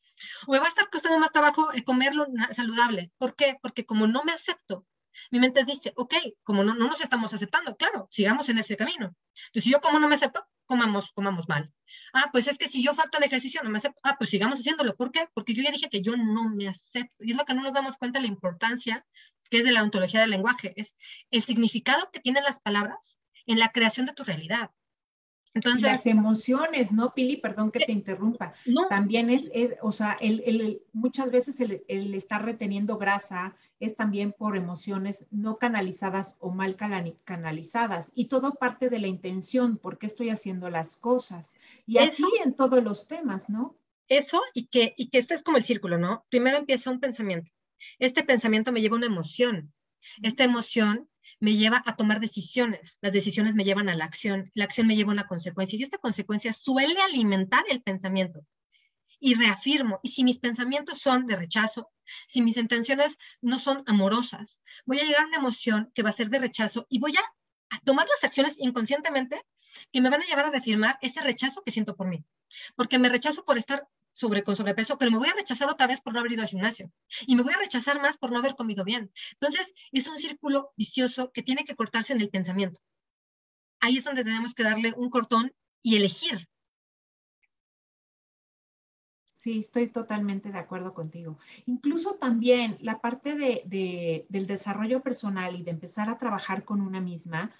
O 0.47 0.51
me 0.51 0.59
va 0.59 0.65
a 0.65 0.69
estar 0.69 0.89
costando 0.89 1.19
más 1.19 1.31
trabajo 1.31 1.71
eh, 1.73 1.83
comerlo 1.83 2.25
saludable. 2.51 3.11
¿Por 3.17 3.35
qué? 3.35 3.57
Porque 3.61 3.85
como 3.85 4.07
no 4.07 4.23
me 4.23 4.33
acepto, 4.33 4.85
mi 5.31 5.39
mente 5.39 5.63
dice, 5.63 5.93
ok, 5.95 6.13
como 6.43 6.63
no, 6.63 6.73
no 6.73 6.87
nos 6.87 7.01
estamos 7.01 7.33
aceptando, 7.33 7.77
claro, 7.77 8.07
sigamos 8.09 8.49
en 8.49 8.57
ese 8.57 8.75
camino. 8.75 9.15
Entonces, 9.47 9.63
si 9.63 9.71
yo 9.71 9.79
como 9.79 9.99
no 9.99 10.07
me 10.07 10.15
acepto, 10.15 10.45
comamos, 10.65 11.11
comamos 11.13 11.47
mal. 11.47 11.71
Ah, 12.13 12.29
pues 12.31 12.47
es 12.47 12.57
que 12.57 12.67
si 12.69 12.83
yo 12.83 12.93
falto 12.93 13.17
al 13.17 13.23
ejercicio, 13.23 13.61
no 13.63 13.69
me 13.69 13.77
acepto. 13.77 13.99
Ah, 14.03 14.15
pues 14.17 14.31
sigamos 14.31 14.59
haciéndolo. 14.59 14.95
¿Por 14.95 15.11
qué? 15.11 15.27
Porque 15.33 15.53
yo 15.53 15.63
ya 15.63 15.71
dije 15.71 15.89
que 15.89 16.01
yo 16.01 16.17
no 16.17 16.49
me 16.49 16.67
acepto. 16.67 17.23
Y 17.23 17.31
es 17.31 17.37
lo 17.37 17.45
que 17.45 17.53
no 17.53 17.61
nos 17.61 17.73
damos 17.73 17.97
cuenta 17.97 18.19
de 18.19 18.27
la 18.27 18.33
importancia 18.33 19.05
que 19.49 19.59
es 19.59 19.63
de 19.63 19.71
la 19.71 19.83
ontología 19.83 20.21
del 20.21 20.31
lenguaje. 20.31 20.73
Es 20.75 20.95
el 21.31 21.43
significado 21.43 22.09
que 22.11 22.19
tienen 22.19 22.43
las 22.43 22.59
palabras 22.59 23.17
en 23.45 23.59
la 23.59 23.71
creación 23.71 24.05
de 24.05 24.13
tu 24.13 24.23
realidad. 24.23 24.71
Entonces, 25.53 25.81
las 25.81 26.05
emociones, 26.05 26.91
¿no, 26.91 27.13
Pili? 27.13 27.37
Perdón 27.37 27.71
que 27.71 27.79
te 27.79 27.91
interrumpa. 27.91 28.53
También 28.89 29.29
es, 29.29 29.49
es, 29.53 29.75
o 29.81 29.91
sea, 29.91 30.17
el, 30.21 30.81
muchas 30.93 31.31
veces 31.31 31.59
el, 31.59 31.83
el, 31.87 32.13
estar 32.13 32.45
reteniendo 32.45 32.97
grasa 32.97 33.55
es 33.79 33.95
también 33.95 34.33
por 34.33 34.55
emociones 34.55 35.25
no 35.31 35.57
canalizadas 35.57 36.35
o 36.39 36.51
mal 36.51 36.75
canalizadas. 36.75 38.11
Y 38.13 38.25
todo 38.25 38.55
parte 38.55 38.89
de 38.89 38.99
la 38.99 39.07
intención, 39.07 39.77
por 39.77 39.97
qué 39.97 40.07
estoy 40.07 40.29
haciendo 40.29 40.69
las 40.69 40.97
cosas. 40.97 41.55
Y 41.85 41.97
así 41.97 42.25
en 42.43 42.53
todos 42.53 42.83
los 42.83 43.07
temas, 43.07 43.49
¿no? 43.49 43.75
Eso 44.07 44.41
y 44.53 44.67
que, 44.67 44.93
y 44.97 45.09
que 45.09 45.17
este 45.17 45.33
es 45.33 45.43
como 45.43 45.57
el 45.57 45.63
círculo, 45.63 45.97
¿no? 45.97 46.25
Primero 46.29 46.57
empieza 46.57 46.91
un 46.91 46.99
pensamiento. 46.99 47.51
Este 47.99 48.23
pensamiento 48.23 48.71
me 48.71 48.81
lleva 48.81 48.95
a 48.95 48.97
una 48.97 49.07
emoción. 49.07 49.73
Esta 50.21 50.43
emoción 50.43 51.09
me 51.39 51.55
lleva 51.55 51.83
a 51.85 51.95
tomar 51.95 52.19
decisiones. 52.19 52.97
Las 53.01 53.13
decisiones 53.13 53.53
me 53.53 53.63
llevan 53.63 53.89
a 53.89 53.95
la 53.95 54.05
acción. 54.05 54.51
La 54.53 54.65
acción 54.65 54.87
me 54.87 54.95
lleva 54.95 55.11
a 55.11 55.13
una 55.13 55.27
consecuencia. 55.27 55.77
Y 55.77 55.83
esta 55.83 55.97
consecuencia 55.97 56.53
suele 56.53 56.99
alimentar 57.01 57.63
el 57.69 57.81
pensamiento. 57.81 58.45
Y 59.19 59.35
reafirmo. 59.35 59.99
Y 60.03 60.09
si 60.09 60.23
mis 60.23 60.39
pensamientos 60.39 60.99
son 60.99 61.25
de 61.25 61.35
rechazo, 61.35 61.89
si 62.27 62.41
mis 62.41 62.57
intenciones 62.57 63.17
no 63.41 63.59
son 63.59 63.83
amorosas, 63.85 64.61
voy 64.85 64.99
a 64.99 65.03
llegar 65.03 65.23
a 65.23 65.27
una 65.27 65.37
emoción 65.37 65.91
que 65.93 66.03
va 66.03 66.09
a 66.11 66.13
ser 66.13 66.29
de 66.29 66.39
rechazo 66.39 66.85
y 66.89 66.99
voy 66.99 67.15
a, 67.15 67.75
a 67.75 67.79
tomar 67.81 68.07
las 68.07 68.23
acciones 68.23 68.55
inconscientemente 68.57 69.41
que 69.91 70.01
me 70.01 70.09
van 70.09 70.21
a 70.21 70.25
llevar 70.25 70.45
a 70.45 70.51
reafirmar 70.51 70.97
ese 71.01 71.21
rechazo 71.21 71.63
que 71.63 71.71
siento 71.71 71.95
por 71.95 72.07
mí. 72.07 72.23
Porque 72.75 72.99
me 72.99 73.09
rechazo 73.09 73.43
por 73.43 73.57
estar 73.57 73.87
sobre, 74.17 74.43
con 74.43 74.55
sobrepeso, 74.55 74.97
pero 74.97 75.11
me 75.11 75.17
voy 75.17 75.27
a 75.29 75.35
rechazar 75.35 75.69
otra 75.69 75.85
vez 75.85 76.01
por 76.01 76.13
no 76.13 76.19
haber 76.19 76.31
ido 76.31 76.41
al 76.41 76.47
gimnasio 76.47 76.91
y 77.27 77.35
me 77.35 77.43
voy 77.43 77.53
a 77.53 77.59
rechazar 77.59 78.01
más 78.01 78.17
por 78.17 78.31
no 78.31 78.39
haber 78.39 78.55
comido 78.55 78.83
bien. 78.83 79.11
Entonces, 79.33 79.73
es 79.91 80.07
un 80.07 80.17
círculo 80.17 80.71
vicioso 80.75 81.31
que 81.31 81.43
tiene 81.43 81.65
que 81.65 81.75
cortarse 81.75 82.13
en 82.13 82.21
el 82.21 82.29
pensamiento. 82.29 82.81
Ahí 83.79 83.97
es 83.97 84.05
donde 84.05 84.23
tenemos 84.23 84.55
que 84.55 84.63
darle 84.63 84.93
un 84.97 85.11
cortón 85.11 85.53
y 85.83 85.97
elegir. 85.97 86.49
Sí, 89.33 89.59
estoy 89.59 89.87
totalmente 89.87 90.51
de 90.51 90.57
acuerdo 90.57 90.95
contigo. 90.95 91.37
Incluso 91.67 92.15
también 92.15 92.77
la 92.81 92.99
parte 92.99 93.35
de, 93.35 94.25
del 94.27 94.47
desarrollo 94.47 95.01
personal 95.01 95.55
y 95.55 95.63
de 95.63 95.71
empezar 95.71 96.09
a 96.09 96.17
trabajar 96.17 96.65
con 96.65 96.81
una 96.81 96.99
misma, 96.99 97.51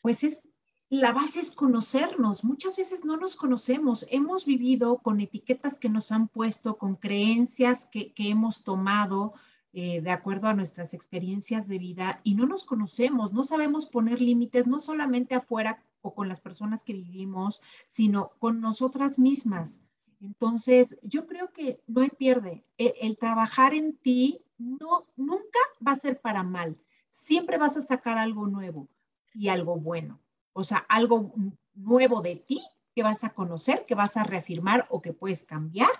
pues 0.00 0.24
es 0.24 0.48
la 0.90 1.12
base 1.12 1.38
es 1.38 1.52
conocernos. 1.52 2.42
Muchas 2.42 2.76
veces 2.76 3.04
no 3.04 3.16
nos 3.16 3.36
conocemos. 3.36 4.04
Hemos 4.10 4.44
vivido 4.44 4.98
con 4.98 5.20
etiquetas 5.20 5.78
que 5.78 5.88
nos 5.88 6.10
han 6.10 6.26
puesto, 6.26 6.78
con 6.78 6.96
creencias 6.96 7.86
que, 7.86 8.12
hemos 8.16 8.64
tomado 8.64 9.34
eh, 9.72 10.00
de 10.00 10.10
acuerdo 10.10 10.48
a 10.48 10.54
nuestras 10.54 10.92
experiencias 10.92 11.68
de 11.68 11.78
vida 11.78 12.20
y 12.24 12.34
no 12.34 12.44
nos 12.44 12.64
conocemos, 12.64 13.32
no 13.32 13.44
sabemos 13.44 13.86
poner 13.86 14.20
límites, 14.20 14.66
no 14.66 14.80
solamente 14.80 15.36
afuera 15.36 15.80
o 16.02 16.12
con 16.12 16.26
las 16.26 16.40
personas 16.40 16.82
que 16.82 16.92
vivimos, 16.92 17.62
sino 17.86 18.32
con 18.40 18.60
nosotras 18.60 19.16
mismas. 19.16 19.80
Entonces, 20.20 20.98
yo 21.04 21.28
creo 21.28 21.52
que 21.52 21.80
no 21.86 22.00
hay 22.00 22.10
pierde. 22.10 22.64
El, 22.78 22.94
el 23.00 23.16
trabajar 23.16 23.74
en 23.74 23.96
ti 23.96 24.40
no, 24.58 25.06
nunca 25.16 25.60
va 25.86 25.92
a 25.92 26.00
ser 26.00 26.20
para 26.20 26.42
mal. 26.42 26.76
Siempre 27.10 27.58
vas 27.58 27.76
a 27.76 27.82
sacar 27.82 28.18
algo 28.18 28.48
nuevo 28.48 28.88
y 29.32 29.50
algo 29.50 29.76
bueno 29.76 30.20
o 30.52 30.64
sea, 30.64 30.78
algo 30.88 31.32
nuevo 31.74 32.22
de 32.22 32.36
ti 32.36 32.62
que 32.94 33.02
vas 33.02 33.24
a 33.24 33.30
conocer, 33.30 33.84
que 33.86 33.94
vas 33.94 34.16
a 34.16 34.24
reafirmar 34.24 34.86
o 34.90 35.00
que 35.00 35.12
puedes 35.12 35.44
cambiar. 35.44 35.90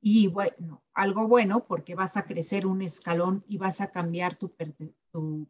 Y 0.00 0.28
bueno, 0.28 0.82
algo 0.94 1.28
bueno 1.28 1.66
porque 1.66 1.94
vas 1.94 2.16
a 2.16 2.24
crecer 2.24 2.66
un 2.66 2.80
escalón 2.80 3.44
y 3.46 3.58
vas 3.58 3.80
a 3.82 3.90
cambiar 3.90 4.36
tu, 4.36 4.54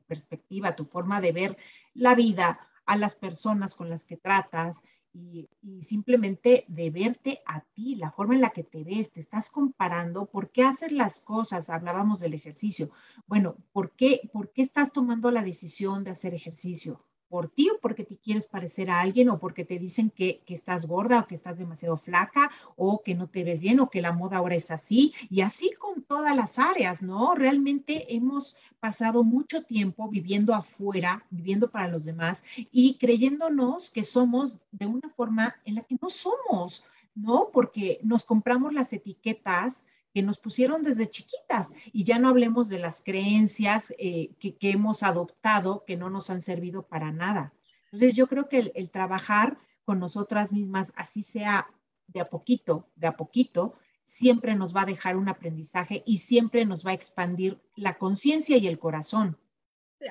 perspectiva, 0.06 0.74
tu 0.74 0.84
forma 0.86 1.20
de 1.20 1.32
ver 1.32 1.56
la 1.94 2.14
vida, 2.14 2.60
a 2.86 2.96
las 2.96 3.14
personas 3.14 3.76
con 3.76 3.88
las 3.88 4.04
que 4.04 4.16
tratas 4.16 4.82
y, 5.12 5.48
y, 5.62 5.82
simplemente 5.82 6.64
de 6.66 6.90
verte 6.90 7.40
a 7.46 7.60
ti, 7.60 7.94
la 7.94 8.10
forma 8.10 8.34
en 8.34 8.40
la 8.40 8.50
que 8.50 8.64
te 8.64 8.82
ves, 8.82 9.12
te 9.12 9.20
estás 9.20 9.48
comparando, 9.48 10.26
¿por 10.26 10.50
qué 10.50 10.64
haces 10.64 10.90
las 10.90 11.20
cosas? 11.20 11.70
Hablábamos 11.70 12.18
del 12.18 12.34
ejercicio. 12.34 12.90
Bueno, 13.26 13.56
¿por 13.72 13.92
qué, 13.92 14.28
¿por 14.32 14.52
qué 14.52 14.62
estás 14.62 14.92
tomando 14.92 15.30
la 15.30 15.42
decisión 15.42 16.02
de 16.02 16.10
hacer 16.10 16.34
ejercicio? 16.34 17.04
Por 17.30 17.48
ti 17.48 17.70
o 17.70 17.78
porque 17.80 18.04
te 18.04 18.18
quieres 18.18 18.46
parecer 18.46 18.90
a 18.90 19.00
alguien 19.00 19.30
o 19.30 19.38
porque 19.38 19.64
te 19.64 19.78
dicen 19.78 20.10
que, 20.10 20.42
estás 20.48 20.84
gorda 20.84 21.20
o 21.20 21.26
que 21.28 21.36
estás 21.36 21.58
demasiado 21.58 21.96
flaca 21.96 22.50
o 22.76 23.02
que 23.02 23.14
no 23.14 23.28
te 23.28 23.44
ves 23.44 23.60
bien 23.60 23.78
o 23.78 23.88
que 23.88 24.02
la 24.02 24.12
moda 24.12 24.38
ahora 24.38 24.56
es 24.56 24.72
así 24.72 25.14
y 25.30 25.42
así 25.42 25.70
con 25.78 26.02
todas 26.02 26.36
las 26.36 26.58
áreas, 26.58 27.02
¿no? 27.02 27.36
Realmente 27.36 28.14
hemos 28.14 28.56
pasado 28.80 29.22
mucho 29.22 29.62
tiempo 29.62 30.08
viviendo 30.08 30.54
afuera, 30.54 31.24
viviendo 31.30 31.70
para 31.70 31.86
los 31.86 32.04
demás 32.04 32.42
y 32.72 32.94
creyéndonos 32.94 33.90
que 33.90 34.02
somos 34.02 34.58
de 34.72 34.86
una 34.86 35.08
forma 35.10 35.54
en 35.64 35.76
la 35.76 35.82
que 35.82 35.96
no 36.02 36.10
somos, 36.10 36.84
¿no? 37.14 37.50
Porque 37.52 38.00
nos 38.02 38.24
compramos 38.24 38.72
las 38.72 38.92
etiquetas 38.92 39.84
que 40.12 40.22
nos 40.22 40.38
pusieron 40.38 40.82
desde 40.82 41.08
chiquitas 41.08 41.72
y 41.92 42.04
ya 42.04 42.18
no 42.18 42.28
hablemos 42.28 42.68
de 42.68 42.78
las 42.78 43.02
creencias 43.02 43.92
eh, 43.98 44.30
que, 44.38 44.56
hemos 44.62 45.02
adoptado 45.02 45.84
que 45.86 45.96
no 45.96 46.10
nos 46.10 46.30
han 46.30 46.42
servido 46.42 46.86
para 46.86 47.12
nada. 47.12 47.52
Entonces 47.92 48.16
yo 48.16 48.26
creo 48.26 48.48
que 48.48 48.72
el, 48.74 48.90
trabajar 48.90 49.58
con 49.84 49.98
nosotras 49.98 50.52
mismas, 50.52 50.92
así 50.96 51.22
sea 51.22 51.68
de 52.08 52.20
a 52.20 52.28
poquito, 52.28 52.88
de 52.96 53.06
a 53.06 53.16
poquito, 53.16 53.78
siempre 54.02 54.56
nos 54.56 54.74
va 54.74 54.82
a 54.82 54.86
dejar 54.86 55.16
un 55.16 55.28
aprendizaje 55.28 56.02
y 56.06 56.18
siempre 56.18 56.64
nos 56.64 56.84
va 56.84 56.90
a 56.90 56.94
expandir 56.94 57.60
la 57.76 57.98
conciencia 57.98 58.56
y 58.56 58.66
el 58.66 58.78
corazón. 58.78 59.38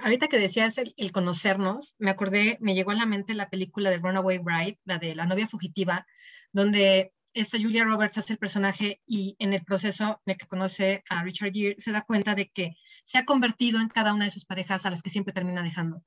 Ahorita 0.01 0.27
que 0.27 0.37
decías 0.37 0.77
el, 0.77 0.93
el, 0.97 1.11
conocernos, 1.11 1.95
me 1.97 2.11
acordé, 2.11 2.57
me 2.61 2.75
llegó 2.75 2.91
a 2.91 2.95
la 2.95 3.05
mente 3.05 3.33
la 3.33 3.49
película 3.49 3.89
de 3.89 3.97
Runaway 3.97 4.37
Bride, 4.37 4.79
la 4.85 4.97
de 4.99 5.15
la 5.15 5.25
novia 5.25 5.47
fugitiva, 5.47 6.05
donde 6.53 7.11
esta 7.33 7.59
Julia 7.59 7.83
Roberts 7.83 8.17
hace 8.17 8.33
el 8.33 8.39
personaje 8.39 9.01
y 9.05 9.36
en 9.39 9.53
el 9.53 9.63
proceso 9.63 10.21
en 10.25 10.31
el 10.31 10.38
que 10.38 10.48
conoce 10.48 11.03
a 11.09 11.24
Richard 11.24 11.53
Gere 11.53 11.75
se 11.79 11.91
da 11.91 12.01
cuenta 12.01 12.36
de 12.36 12.50
que 12.50 12.75
se 13.03 13.17
ha 13.17 13.25
convertido 13.25 13.79
en 13.79 13.89
cada 13.89 14.13
una 14.13 14.25
de 14.25 14.31
sus 14.31 14.45
parejas 14.45 14.86
a 14.86 14.89
las 14.89 15.01
que 15.01 15.09
siempre 15.09 15.33
termina 15.33 15.63
dejando. 15.63 16.03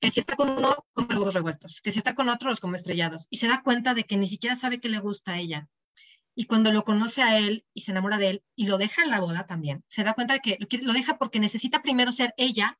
Que 0.00 0.10
si 0.10 0.20
está 0.20 0.34
con 0.36 0.50
uno, 0.50 0.86
come 0.92 1.14
revueltos, 1.30 1.80
que 1.82 1.92
si 1.92 1.98
está 1.98 2.14
con 2.14 2.28
otro, 2.28 2.48
los 2.48 2.60
come 2.60 2.78
estrellados. 2.78 3.26
Y 3.30 3.36
se 3.36 3.48
da 3.48 3.62
cuenta 3.62 3.94
de 3.94 4.04
que 4.04 4.16
ni 4.16 4.28
siquiera 4.28 4.56
sabe 4.56 4.80
qué 4.80 4.88
le 4.88 4.98
gusta 4.98 5.32
a 5.32 5.38
ella. 5.38 5.68
Y 6.34 6.46
cuando 6.46 6.72
lo 6.72 6.84
conoce 6.84 7.22
a 7.22 7.38
él 7.38 7.66
y 7.74 7.82
se 7.82 7.90
enamora 7.90 8.16
de 8.16 8.30
él 8.30 8.44
y 8.56 8.66
lo 8.66 8.78
deja 8.78 9.02
en 9.02 9.10
la 9.10 9.20
boda 9.20 9.46
también, 9.46 9.84
se 9.88 10.04
da 10.04 10.14
cuenta 10.14 10.34
de 10.34 10.40
que 10.40 10.58
lo 10.82 10.92
deja 10.92 11.18
porque 11.18 11.40
necesita 11.40 11.82
primero 11.82 12.12
ser 12.12 12.32
ella 12.36 12.78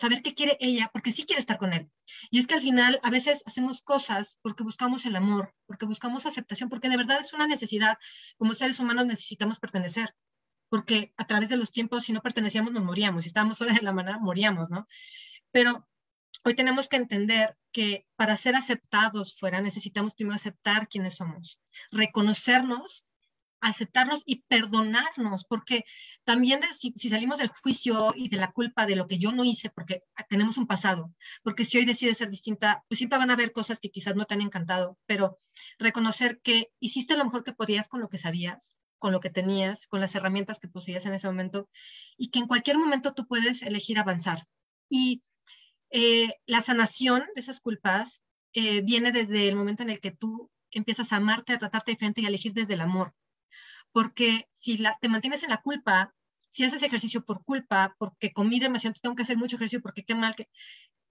saber 0.00 0.22
qué 0.22 0.34
quiere 0.34 0.56
ella, 0.60 0.90
porque 0.92 1.12
sí 1.12 1.24
quiere 1.24 1.40
estar 1.40 1.58
con 1.58 1.74
él. 1.74 1.90
Y 2.30 2.38
es 2.38 2.46
que 2.46 2.54
al 2.54 2.62
final 2.62 2.98
a 3.02 3.10
veces 3.10 3.42
hacemos 3.44 3.82
cosas 3.82 4.38
porque 4.42 4.64
buscamos 4.64 5.04
el 5.04 5.14
amor, 5.14 5.54
porque 5.66 5.84
buscamos 5.84 6.24
aceptación, 6.24 6.70
porque 6.70 6.88
de 6.88 6.96
verdad 6.96 7.20
es 7.20 7.34
una 7.34 7.46
necesidad. 7.46 7.98
Como 8.38 8.54
seres 8.54 8.80
humanos 8.80 9.04
necesitamos 9.04 9.58
pertenecer, 9.58 10.14
porque 10.70 11.12
a 11.18 11.26
través 11.26 11.50
de 11.50 11.58
los 11.58 11.70
tiempos, 11.70 12.04
si 12.04 12.14
no 12.14 12.22
pertenecíamos, 12.22 12.72
nos 12.72 12.82
moríamos. 12.82 13.24
Si 13.24 13.28
estábamos 13.28 13.58
fuera 13.58 13.74
de 13.74 13.82
la 13.82 13.92
manera, 13.92 14.18
moríamos, 14.18 14.70
¿no? 14.70 14.86
Pero 15.50 15.86
hoy 16.44 16.54
tenemos 16.54 16.88
que 16.88 16.96
entender 16.96 17.58
que 17.70 18.06
para 18.16 18.38
ser 18.38 18.56
aceptados 18.56 19.38
fuera 19.38 19.60
necesitamos 19.60 20.14
primero 20.14 20.36
aceptar 20.36 20.88
quiénes 20.88 21.16
somos, 21.16 21.60
reconocernos 21.90 23.04
aceptarnos 23.60 24.22
y 24.24 24.42
perdonarnos, 24.42 25.44
porque 25.44 25.84
también 26.24 26.60
si, 26.78 26.92
salimos 27.08 27.38
del 27.38 27.48
juicio 27.48 28.12
y 28.16 28.28
de 28.28 28.36
la 28.36 28.52
culpa 28.52 28.86
de 28.86 28.96
lo 28.96 29.06
que 29.06 29.18
yo 29.18 29.32
no 29.32 29.44
hice, 29.44 29.70
porque 29.70 30.02
tenemos 30.28 30.56
un 30.58 30.66
pasado, 30.66 31.12
porque 31.42 31.64
si 31.64 31.78
hoy 31.78 31.84
decides 31.84 32.18
ser 32.18 32.30
distinta, 32.30 32.84
pues 32.88 32.98
siempre 32.98 33.18
van 33.18 33.30
a 33.30 33.34
haber 33.34 33.52
cosas 33.52 33.78
que 33.78 33.90
quizás 33.90 34.16
no 34.16 34.24
te 34.24 34.34
han 34.34 34.40
encantado, 34.40 34.98
pero 35.06 35.38
reconocer 35.78 36.40
que 36.42 36.70
hiciste 36.80 37.16
lo 37.16 37.24
mejor 37.24 37.44
que 37.44 37.52
podías 37.52 37.88
con 37.88 38.00
lo 38.00 38.08
que 38.08 38.18
sabías, 38.18 38.74
con 38.98 39.12
lo 39.12 39.20
que 39.20 39.30
tenías, 39.30 39.86
con 39.86 40.00
las 40.00 40.14
herramientas 40.14 40.58
que 40.58 40.68
poseías 40.68 41.06
en 41.06 41.14
ese 41.14 41.26
momento, 41.26 41.68
y 42.16 42.30
que 42.30 42.38
en 42.38 42.46
cualquier 42.46 42.78
momento 42.78 43.14
tú 43.14 43.26
puedes 43.26 43.62
elegir 43.62 43.98
avanzar. 43.98 44.46
Y 44.88 45.22
eh, 45.90 46.34
la 46.46 46.60
sanación 46.60 47.24
de 47.34 47.40
esas 47.40 47.60
culpas 47.60 48.22
eh, 48.52 48.82
viene 48.82 49.12
desde 49.12 49.48
el 49.48 49.56
momento 49.56 49.82
en 49.82 49.90
el 49.90 50.00
que 50.00 50.10
tú 50.10 50.50
empiezas 50.70 51.12
a 51.12 51.16
amarte, 51.16 51.52
a 51.52 51.58
tratarte 51.58 51.92
diferente 51.92 52.20
y 52.20 52.24
a 52.26 52.28
elegir 52.28 52.52
desde 52.52 52.74
el 52.74 52.80
amor 52.80 53.14
porque 53.92 54.48
si 54.52 54.76
la, 54.76 54.96
te 55.00 55.08
mantienes 55.08 55.42
en 55.42 55.50
la 55.50 55.62
culpa, 55.62 56.14
si 56.48 56.64
haces 56.64 56.82
ejercicio 56.82 57.24
por 57.24 57.44
culpa, 57.44 57.94
porque 57.98 58.32
comí 58.32 58.58
demasiado, 58.58 58.94
tengo 59.00 59.14
que 59.14 59.22
hacer 59.22 59.36
mucho 59.36 59.56
ejercicio 59.56 59.80
porque 59.80 60.04
qué 60.04 60.14
mal 60.14 60.34
que... 60.34 60.48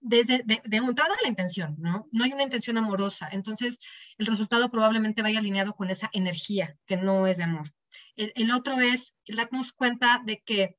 Desde 0.02 0.42
de, 0.44 0.62
de 0.64 0.80
la 0.80 1.28
intención, 1.28 1.76
¿no? 1.78 2.08
No 2.10 2.24
hay 2.24 2.32
una 2.32 2.44
intención 2.44 2.78
amorosa. 2.78 3.28
Entonces, 3.32 3.78
el 4.16 4.26
resultado 4.26 4.70
probablemente 4.70 5.20
vaya 5.20 5.40
alineado 5.40 5.74
con 5.74 5.90
esa 5.90 6.08
energía 6.14 6.74
que 6.86 6.96
no 6.96 7.26
es 7.26 7.36
de 7.36 7.44
amor. 7.44 7.70
El, 8.16 8.50
otro 8.50 8.80
es 8.80 9.14
darnos 9.26 9.74
cuenta 9.74 10.22
de 10.24 10.40
que 10.40 10.78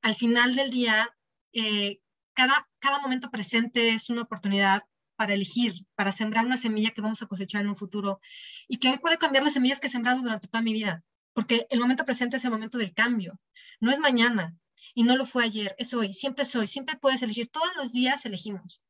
al 0.00 0.14
final 0.14 0.54
del 0.54 0.70
día, 0.70 1.10
eh, 1.52 2.00
cada, 2.32 2.66
cada 2.78 3.00
momento 3.00 3.30
presente 3.30 3.90
es 3.90 4.08
una 4.08 4.22
oportunidad 4.22 4.84
para 5.16 5.34
elegir, 5.34 5.86
para 5.94 6.12
sembrar 6.12 6.46
una 6.46 6.56
semilla 6.56 6.92
que 6.92 7.00
vamos 7.00 7.20
a 7.20 7.26
cosechar 7.26 7.62
en 7.62 7.68
un 7.68 7.76
futuro 7.76 8.20
y 8.68 8.78
que 8.78 8.88
hoy 8.88 8.98
puede 8.98 9.18
cambiar 9.18 9.44
las 9.44 9.54
semillas 9.54 9.80
que 9.80 9.88
he 9.88 9.90
sembrado 9.90 10.22
durante 10.22 10.48
toda 10.48 10.62
mi 10.62 10.72
vida 10.72 11.02
porque 11.36 11.66
el 11.68 11.80
momento 11.80 12.06
presente 12.06 12.38
es 12.38 12.44
el 12.46 12.50
momento 12.50 12.78
del 12.78 12.94
cambio, 12.94 13.38
no 13.78 13.90
es 13.90 13.98
mañana 13.98 14.56
y 14.94 15.02
no 15.02 15.16
lo 15.16 15.26
fue 15.26 15.44
ayer, 15.44 15.74
es 15.76 15.92
hoy, 15.92 16.14
siempre 16.14 16.44
es 16.44 16.56
hoy, 16.56 16.66
siempre 16.66 16.96
puedes 16.96 17.20
elegir, 17.20 17.48
todos 17.48 17.68
los 17.76 17.92
días 17.92 18.24
elegimos. 18.24 18.80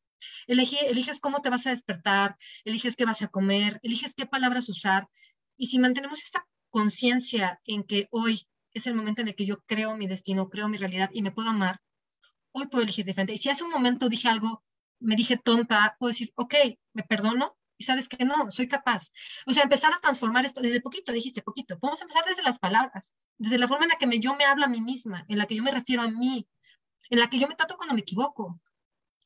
eliges 0.46 1.18
cómo 1.18 1.42
te 1.42 1.50
vas 1.50 1.66
a 1.66 1.70
despertar, 1.70 2.36
eliges 2.64 2.94
qué 2.94 3.04
vas 3.04 3.20
a 3.20 3.26
comer, 3.26 3.80
eliges 3.82 4.14
qué 4.14 4.26
palabras 4.26 4.68
usar. 4.68 5.08
Y 5.56 5.66
si 5.66 5.80
mantenemos 5.80 6.22
esta 6.22 6.46
conciencia 6.70 7.60
en 7.64 7.82
que 7.82 8.06
hoy 8.12 8.46
es 8.72 8.86
el 8.86 8.94
momento 8.94 9.22
en 9.22 9.28
el 9.28 9.34
que 9.34 9.46
yo 9.46 9.58
creo 9.66 9.96
mi 9.96 10.06
destino, 10.06 10.48
creo 10.48 10.68
mi 10.68 10.78
realidad 10.78 11.10
y 11.12 11.22
me 11.22 11.32
puedo 11.32 11.48
amar, 11.48 11.80
hoy 12.52 12.68
puedo 12.68 12.84
elegir 12.84 13.04
diferente. 13.04 13.32
Y 13.32 13.38
si 13.38 13.50
hace 13.50 13.64
un 13.64 13.70
momento 13.70 14.08
dije 14.08 14.28
algo, 14.28 14.62
me 15.00 15.16
dije 15.16 15.36
tonta, 15.36 15.96
puedo 15.98 16.12
decir, 16.12 16.32
ok, 16.36 16.54
me 16.92 17.02
perdono 17.02 17.56
y 17.78 17.84
sabes 17.84 18.08
que 18.08 18.24
no, 18.24 18.50
soy 18.50 18.68
capaz. 18.68 19.10
O 19.46 19.52
sea, 19.52 19.64
empezar 19.64 19.92
a 19.92 20.00
transformar 20.00 20.44
esto 20.44 20.60
desde 20.60 20.80
poquito, 20.80 21.12
dijiste 21.12 21.42
poquito. 21.42 21.78
Podemos 21.78 22.00
empezar 22.00 22.24
desde 22.26 22.42
las 22.42 22.58
palabras, 22.58 23.12
desde 23.38 23.58
la 23.58 23.68
forma 23.68 23.84
en 23.84 23.90
la 23.90 23.96
que 23.96 24.18
yo 24.18 24.34
me 24.34 24.44
hablo 24.44 24.64
a 24.64 24.68
mí 24.68 24.80
misma, 24.80 25.24
en 25.28 25.38
la 25.38 25.46
que 25.46 25.56
yo 25.56 25.62
me 25.62 25.70
refiero 25.70 26.02
a 26.02 26.10
mí, 26.10 26.48
en 27.10 27.18
la 27.18 27.28
que 27.28 27.38
yo 27.38 27.48
me 27.48 27.56
trato 27.56 27.76
cuando 27.76 27.94
me 27.94 28.00
equivoco. 28.00 28.60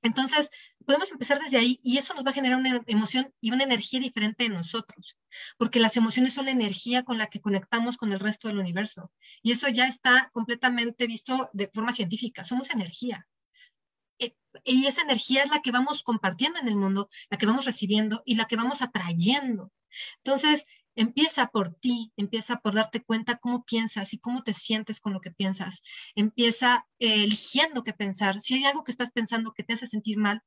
Entonces, 0.02 0.48
podemos 0.86 1.10
empezar 1.12 1.38
desde 1.40 1.58
ahí 1.58 1.78
y 1.82 1.98
eso 1.98 2.14
nos 2.14 2.24
va 2.24 2.30
a 2.30 2.34
generar 2.34 2.58
una 2.58 2.82
emoción 2.86 3.34
y 3.40 3.50
una 3.52 3.64
energía 3.64 4.00
diferente 4.00 4.46
en 4.46 4.54
nosotros, 4.54 5.18
porque 5.58 5.78
las 5.78 5.96
emociones 5.96 6.32
son 6.32 6.46
la 6.46 6.52
energía 6.52 7.04
con 7.04 7.18
la 7.18 7.26
que 7.26 7.40
conectamos 7.40 7.98
con 7.98 8.12
el 8.12 8.20
resto 8.20 8.48
del 8.48 8.58
universo. 8.58 9.12
Y 9.42 9.52
eso 9.52 9.68
ya 9.68 9.86
está 9.86 10.30
completamente 10.32 11.06
visto 11.06 11.50
de 11.52 11.68
forma 11.68 11.92
científica. 11.92 12.44
Somos 12.44 12.70
energía. 12.70 13.26
Y 14.64 14.86
esa 14.86 15.02
energía 15.02 15.42
es 15.42 15.50
la 15.50 15.62
que 15.62 15.70
vamos 15.70 16.02
compartiendo 16.02 16.58
en 16.58 16.68
el 16.68 16.76
mundo, 16.76 17.08
la 17.30 17.38
que 17.38 17.46
vamos 17.46 17.64
recibiendo 17.64 18.22
y 18.24 18.34
la 18.34 18.46
que 18.46 18.56
vamos 18.56 18.82
atrayendo. 18.82 19.70
Entonces, 20.18 20.66
Empieza 20.96 21.46
por 21.46 21.72
ti, 21.74 22.12
empieza 22.16 22.56
por 22.56 22.74
darte 22.74 23.02
cuenta 23.02 23.38
cómo 23.38 23.64
piensas 23.64 24.12
y 24.12 24.18
cómo 24.18 24.42
te 24.42 24.52
sientes 24.52 25.00
con 25.00 25.12
lo 25.12 25.20
que 25.20 25.30
piensas. 25.30 25.82
Empieza 26.14 26.86
eh, 26.98 27.24
eligiendo 27.24 27.84
qué 27.84 27.92
pensar. 27.92 28.40
Si 28.40 28.54
hay 28.54 28.64
algo 28.64 28.84
que 28.84 28.92
estás 28.92 29.10
pensando 29.12 29.52
que 29.52 29.62
te 29.62 29.74
hace 29.74 29.86
sentir 29.86 30.18
mal, 30.18 30.42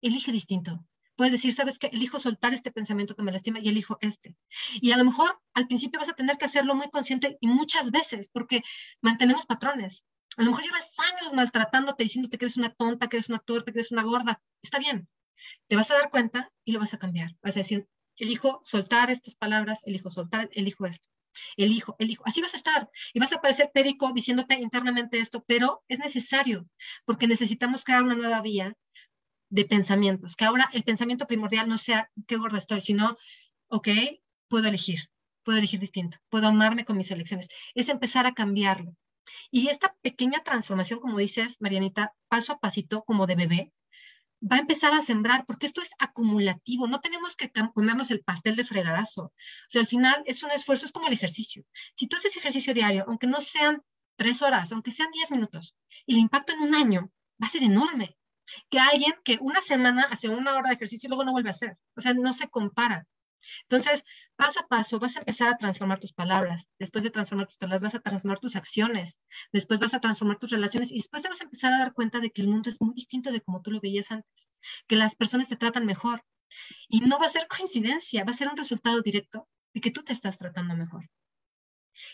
elige 0.00 0.32
distinto. 0.32 0.84
Puedes 1.14 1.32
decir, 1.32 1.52
¿sabes 1.52 1.78
qué? 1.78 1.88
Elijo 1.88 2.18
soltar 2.18 2.54
este 2.54 2.72
pensamiento 2.72 3.14
que 3.14 3.22
me 3.22 3.32
lastima 3.32 3.60
y 3.60 3.68
elijo 3.68 3.98
este. 4.00 4.34
Y 4.80 4.92
a 4.92 4.96
lo 4.96 5.04
mejor 5.04 5.38
al 5.52 5.66
principio 5.66 6.00
vas 6.00 6.08
a 6.08 6.14
tener 6.14 6.38
que 6.38 6.46
hacerlo 6.46 6.74
muy 6.74 6.88
consciente 6.88 7.36
y 7.40 7.46
muchas 7.46 7.90
veces, 7.90 8.30
porque 8.32 8.62
mantenemos 9.02 9.44
patrones. 9.44 10.04
A 10.36 10.42
lo 10.42 10.50
mejor 10.50 10.64
llevas 10.64 10.92
años 10.98 11.32
maltratándote, 11.32 12.02
diciéndote 12.04 12.38
que 12.38 12.46
eres 12.46 12.56
una 12.56 12.74
tonta, 12.74 13.08
que 13.08 13.16
eres 13.16 13.28
una 13.28 13.38
torta, 13.38 13.72
que 13.72 13.78
eres 13.78 13.92
una 13.92 14.02
gorda. 14.02 14.42
Está 14.62 14.78
bien. 14.78 15.08
Te 15.68 15.76
vas 15.76 15.90
a 15.90 15.94
dar 15.94 16.10
cuenta 16.10 16.50
y 16.64 16.72
lo 16.72 16.80
vas 16.80 16.94
a 16.94 16.98
cambiar. 16.98 17.30
Vas 17.42 17.56
a 17.56 17.60
decir, 17.60 17.88
elijo 18.16 18.60
soltar 18.64 19.10
estas 19.10 19.34
palabras, 19.34 19.80
elijo 19.84 20.10
soltar, 20.10 20.48
elijo 20.52 20.86
esto, 20.86 21.06
elijo, 21.56 21.96
elijo. 21.98 22.22
Así 22.26 22.40
vas 22.40 22.54
a 22.54 22.56
estar 22.56 22.90
y 23.12 23.20
vas 23.20 23.32
a 23.32 23.40
parecer 23.40 23.70
perico 23.72 24.12
diciéndote 24.12 24.54
internamente 24.54 25.18
esto, 25.18 25.44
pero 25.46 25.82
es 25.88 25.98
necesario 25.98 26.68
porque 27.04 27.26
necesitamos 27.26 27.84
crear 27.84 28.02
una 28.02 28.14
nueva 28.14 28.40
vía 28.40 28.76
de 29.50 29.64
pensamientos, 29.66 30.34
que 30.34 30.46
ahora 30.46 30.70
el 30.72 30.82
pensamiento 30.82 31.26
primordial 31.26 31.68
no 31.68 31.76
sea 31.76 32.10
qué 32.26 32.36
gorda 32.36 32.58
estoy, 32.58 32.80
sino, 32.80 33.18
ok, 33.68 33.88
puedo 34.48 34.66
elegir, 34.68 35.10
puedo 35.42 35.58
elegir 35.58 35.78
distinto, 35.78 36.18
puedo 36.30 36.46
amarme 36.46 36.86
con 36.86 36.96
mis 36.96 37.10
elecciones. 37.10 37.48
Es 37.74 37.88
empezar 37.90 38.26
a 38.26 38.32
cambiarlo. 38.32 38.96
Y 39.50 39.68
esta 39.68 39.94
pequeña 40.02 40.42
transformación, 40.42 41.00
como 41.00 41.18
dices, 41.18 41.56
Marianita, 41.60 42.14
paso 42.28 42.52
a 42.52 42.60
pasito, 42.60 43.04
como 43.04 43.26
de 43.26 43.36
bebé, 43.36 43.72
va 44.42 44.56
a 44.56 44.60
empezar 44.60 44.92
a 44.92 45.02
sembrar, 45.02 45.46
porque 45.46 45.66
esto 45.66 45.80
es 45.80 45.90
acumulativo, 45.98 46.86
no 46.88 47.00
tenemos 47.00 47.36
que 47.36 47.50
ponernos 47.74 48.10
el 48.10 48.22
pastel 48.24 48.56
de 48.56 48.64
fregadazo. 48.64 49.24
O 49.24 49.32
sea, 49.68 49.82
al 49.82 49.86
final 49.86 50.22
es 50.26 50.42
un 50.42 50.50
esfuerzo, 50.50 50.86
es 50.86 50.92
como 50.92 51.06
el 51.06 51.14
ejercicio. 51.14 51.64
Si 51.94 52.08
tú 52.08 52.16
haces 52.16 52.36
ejercicio 52.36 52.74
diario, 52.74 53.04
aunque 53.06 53.26
no 53.26 53.40
sean 53.40 53.82
tres 54.16 54.42
horas, 54.42 54.72
aunque 54.72 54.90
sean 54.92 55.10
diez 55.12 55.30
minutos, 55.30 55.76
el 56.06 56.18
impacto 56.18 56.52
en 56.52 56.60
un 56.60 56.74
año 56.74 57.10
va 57.40 57.46
a 57.46 57.50
ser 57.50 57.62
enorme. 57.62 58.16
Que 58.68 58.80
alguien 58.80 59.14
que 59.24 59.38
una 59.40 59.60
semana 59.60 60.02
hace 60.10 60.28
una 60.28 60.54
hora 60.54 60.70
de 60.70 60.74
ejercicio 60.74 61.06
y 61.06 61.08
luego 61.08 61.24
no 61.24 61.32
vuelve 61.32 61.50
a 61.50 61.52
hacer. 61.52 61.78
O 61.96 62.00
sea, 62.00 62.12
no 62.12 62.32
se 62.32 62.48
compara. 62.48 63.06
Entonces, 63.62 64.04
paso 64.36 64.60
a 64.60 64.66
paso 64.68 64.98
vas 64.98 65.16
a 65.16 65.20
empezar 65.20 65.48
a 65.48 65.56
transformar 65.56 66.00
tus 66.00 66.12
palabras. 66.12 66.68
Después 66.78 67.04
de 67.04 67.10
transformar 67.10 67.46
tus 67.46 67.56
palabras, 67.56 67.82
vas 67.82 67.94
a 67.94 68.00
transformar 68.00 68.38
tus 68.40 68.56
acciones. 68.56 69.18
Después 69.52 69.80
vas 69.80 69.94
a 69.94 70.00
transformar 70.00 70.38
tus 70.38 70.50
relaciones 70.50 70.90
y 70.90 70.96
después 70.96 71.22
te 71.22 71.28
vas 71.28 71.40
a 71.40 71.44
empezar 71.44 71.72
a 71.72 71.78
dar 71.78 71.92
cuenta 71.92 72.20
de 72.20 72.30
que 72.30 72.42
el 72.42 72.48
mundo 72.48 72.70
es 72.70 72.80
muy 72.80 72.94
distinto 72.94 73.32
de 73.32 73.40
como 73.40 73.62
tú 73.62 73.70
lo 73.70 73.80
veías 73.80 74.10
antes, 74.10 74.48
que 74.86 74.96
las 74.96 75.16
personas 75.16 75.48
te 75.48 75.56
tratan 75.56 75.86
mejor. 75.86 76.24
Y 76.88 77.00
no 77.00 77.18
va 77.18 77.26
a 77.26 77.30
ser 77.30 77.46
coincidencia, 77.48 78.24
va 78.24 78.32
a 78.32 78.34
ser 78.36 78.48
un 78.48 78.56
resultado 78.56 79.00
directo 79.00 79.48
de 79.72 79.80
que 79.80 79.90
tú 79.90 80.02
te 80.02 80.12
estás 80.12 80.36
tratando 80.38 80.76
mejor, 80.76 81.08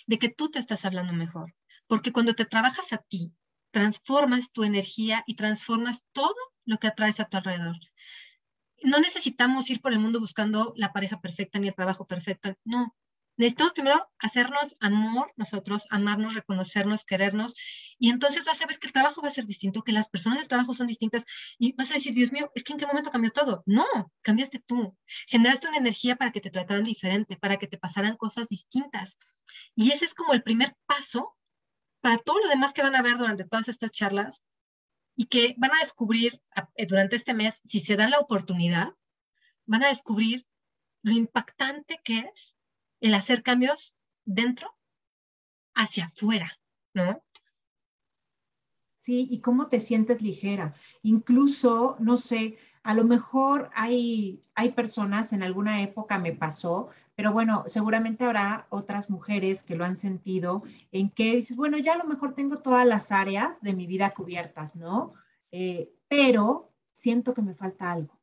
de 0.06 0.18
que 0.18 0.28
tú 0.28 0.50
te 0.50 0.60
estás 0.60 0.84
hablando 0.84 1.12
mejor. 1.12 1.54
Porque 1.88 2.12
cuando 2.12 2.34
te 2.34 2.44
trabajas 2.44 2.92
a 2.92 2.98
ti, 2.98 3.32
transformas 3.72 4.52
tu 4.52 4.62
energía 4.64 5.24
y 5.26 5.34
transformas 5.34 6.04
todo 6.12 6.36
lo 6.64 6.78
que 6.78 6.86
atraes 6.86 7.18
a 7.18 7.24
tu 7.24 7.36
alrededor 7.36 7.76
no 8.82 8.98
necesitamos 9.00 9.70
ir 9.70 9.80
por 9.80 9.92
el 9.92 9.98
mundo 10.00 10.20
buscando 10.20 10.72
la 10.76 10.92
pareja 10.92 11.20
perfecta 11.20 11.58
ni 11.58 11.68
el 11.68 11.74
trabajo 11.74 12.06
perfecto, 12.06 12.54
no. 12.64 12.94
Necesitamos 13.36 13.72
primero 13.72 14.10
hacernos 14.18 14.76
amor 14.80 15.32
nosotros, 15.36 15.86
amarnos, 15.90 16.34
reconocernos, 16.34 17.04
querernos, 17.04 17.54
y 17.96 18.10
entonces 18.10 18.44
vas 18.44 18.60
a 18.60 18.66
ver 18.66 18.80
que 18.80 18.88
el 18.88 18.92
trabajo 18.92 19.22
va 19.22 19.28
a 19.28 19.30
ser 19.30 19.46
distinto, 19.46 19.82
que 19.82 19.92
las 19.92 20.08
personas 20.08 20.40
del 20.40 20.48
trabajo 20.48 20.74
son 20.74 20.88
distintas, 20.88 21.24
y 21.56 21.72
vas 21.74 21.90
a 21.92 21.94
decir, 21.94 22.14
Dios 22.14 22.32
mío, 22.32 22.50
es 22.56 22.64
que 22.64 22.72
en 22.72 22.80
qué 22.80 22.86
momento 22.86 23.12
cambió 23.12 23.30
todo. 23.30 23.62
No, 23.64 23.86
cambiaste 24.22 24.58
tú. 24.66 24.96
Generaste 25.28 25.68
una 25.68 25.76
energía 25.76 26.16
para 26.16 26.32
que 26.32 26.40
te 26.40 26.50
trataran 26.50 26.82
diferente, 26.82 27.36
para 27.36 27.58
que 27.58 27.68
te 27.68 27.78
pasaran 27.78 28.16
cosas 28.16 28.48
distintas. 28.48 29.16
Y 29.76 29.92
ese 29.92 30.04
es 30.06 30.14
como 30.14 30.32
el 30.32 30.42
primer 30.42 30.76
paso 30.86 31.36
para 32.00 32.18
todo 32.18 32.40
lo 32.40 32.48
demás 32.48 32.72
que 32.72 32.82
van 32.82 32.96
a 32.96 33.02
ver 33.02 33.18
durante 33.18 33.44
todas 33.44 33.68
estas 33.68 33.92
charlas, 33.92 34.40
y 35.18 35.26
que 35.26 35.56
van 35.58 35.72
a 35.72 35.80
descubrir 35.80 36.40
eh, 36.76 36.86
durante 36.86 37.16
este 37.16 37.34
mes, 37.34 37.60
si 37.64 37.80
se 37.80 37.96
da 37.96 38.08
la 38.08 38.20
oportunidad, 38.20 38.94
van 39.66 39.82
a 39.82 39.88
descubrir 39.88 40.46
lo 41.02 41.10
impactante 41.10 42.00
que 42.04 42.20
es 42.20 42.54
el 43.00 43.14
hacer 43.14 43.42
cambios 43.42 43.96
dentro 44.24 44.72
hacia 45.74 46.06
afuera, 46.06 46.56
¿no? 46.94 47.20
Sí, 49.00 49.26
y 49.28 49.40
cómo 49.40 49.66
te 49.66 49.80
sientes 49.80 50.22
ligera. 50.22 50.76
Incluso, 51.02 51.96
no 51.98 52.16
sé, 52.16 52.56
a 52.84 52.94
lo 52.94 53.02
mejor 53.02 53.70
hay, 53.74 54.40
hay 54.54 54.70
personas, 54.70 55.32
en 55.32 55.42
alguna 55.42 55.82
época 55.82 56.20
me 56.20 56.32
pasó, 56.32 56.90
pero 57.18 57.32
bueno, 57.32 57.64
seguramente 57.66 58.22
habrá 58.22 58.68
otras 58.70 59.10
mujeres 59.10 59.64
que 59.64 59.74
lo 59.74 59.84
han 59.84 59.96
sentido 59.96 60.62
en 60.92 61.10
que 61.10 61.34
dices, 61.34 61.56
bueno, 61.56 61.76
ya 61.76 61.94
a 61.94 61.98
lo 61.98 62.04
mejor 62.04 62.32
tengo 62.36 62.58
todas 62.58 62.86
las 62.86 63.10
áreas 63.10 63.60
de 63.60 63.72
mi 63.72 63.88
vida 63.88 64.14
cubiertas, 64.14 64.76
¿no? 64.76 65.14
Eh, 65.50 65.90
pero 66.06 66.70
siento 66.92 67.34
que 67.34 67.42
me 67.42 67.56
falta 67.56 67.90
algo. 67.90 68.17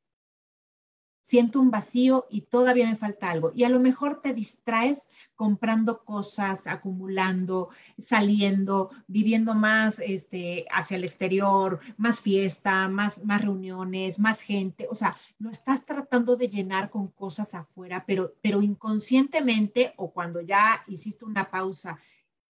Siento 1.25 1.59
un 1.59 1.71
vacío 1.71 2.27
y 2.29 2.41
todavía 2.41 2.87
me 2.87 2.97
falta 2.97 3.31
algo. 3.31 3.51
Y 3.55 3.63
a 3.63 3.69
lo 3.69 3.79
mejor 3.79 4.21
te 4.21 4.31
distraes 4.31 5.09
comprando 5.35 6.05
cosas, 6.05 6.67
acumulando, 6.67 7.69
saliendo, 7.97 8.91
viviendo 9.07 9.55
más 9.55 9.97
este, 9.97 10.67
hacia 10.71 10.97
el 10.97 11.03
exterior, 11.03 11.79
más 11.97 12.21
fiesta, 12.21 12.87
más, 12.89 13.25
más 13.25 13.41
reuniones, 13.41 14.19
más 14.19 14.41
gente. 14.41 14.87
O 14.91 14.93
sea, 14.93 15.17
lo 15.39 15.49
estás 15.49 15.83
tratando 15.83 16.35
de 16.35 16.47
llenar 16.47 16.91
con 16.91 17.07
cosas 17.07 17.55
afuera, 17.55 18.03
pero, 18.05 18.35
pero 18.43 18.61
inconscientemente 18.61 19.95
o 19.97 20.11
cuando 20.11 20.41
ya 20.41 20.83
hiciste 20.85 21.25
una 21.25 21.49
pausa 21.49 21.97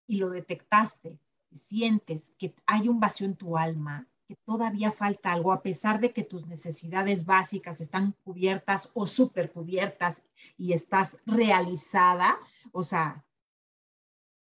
y 0.06 0.18
lo 0.18 0.30
detectaste, 0.30 1.18
sientes 1.50 2.34
que 2.38 2.54
hay 2.66 2.90
un 2.90 3.00
vacío 3.00 3.26
en 3.26 3.38
tu 3.38 3.58
alma, 3.58 4.06
que 4.28 4.36
todavía 4.46 4.92
falta 4.92 5.32
algo, 5.32 5.52
a 5.52 5.62
pesar 5.62 6.00
de 6.00 6.12
que 6.12 6.24
tus 6.24 6.48
necesidades 6.48 7.26
básicas 7.26 7.80
están 7.82 8.16
cubiertas 8.24 8.90
o 8.94 9.06
super 9.06 9.52
cubiertas 9.52 10.24
y 10.58 10.74
estás 10.74 11.18
realizada, 11.26 12.40
o 12.72 12.84
sea, 12.84 13.24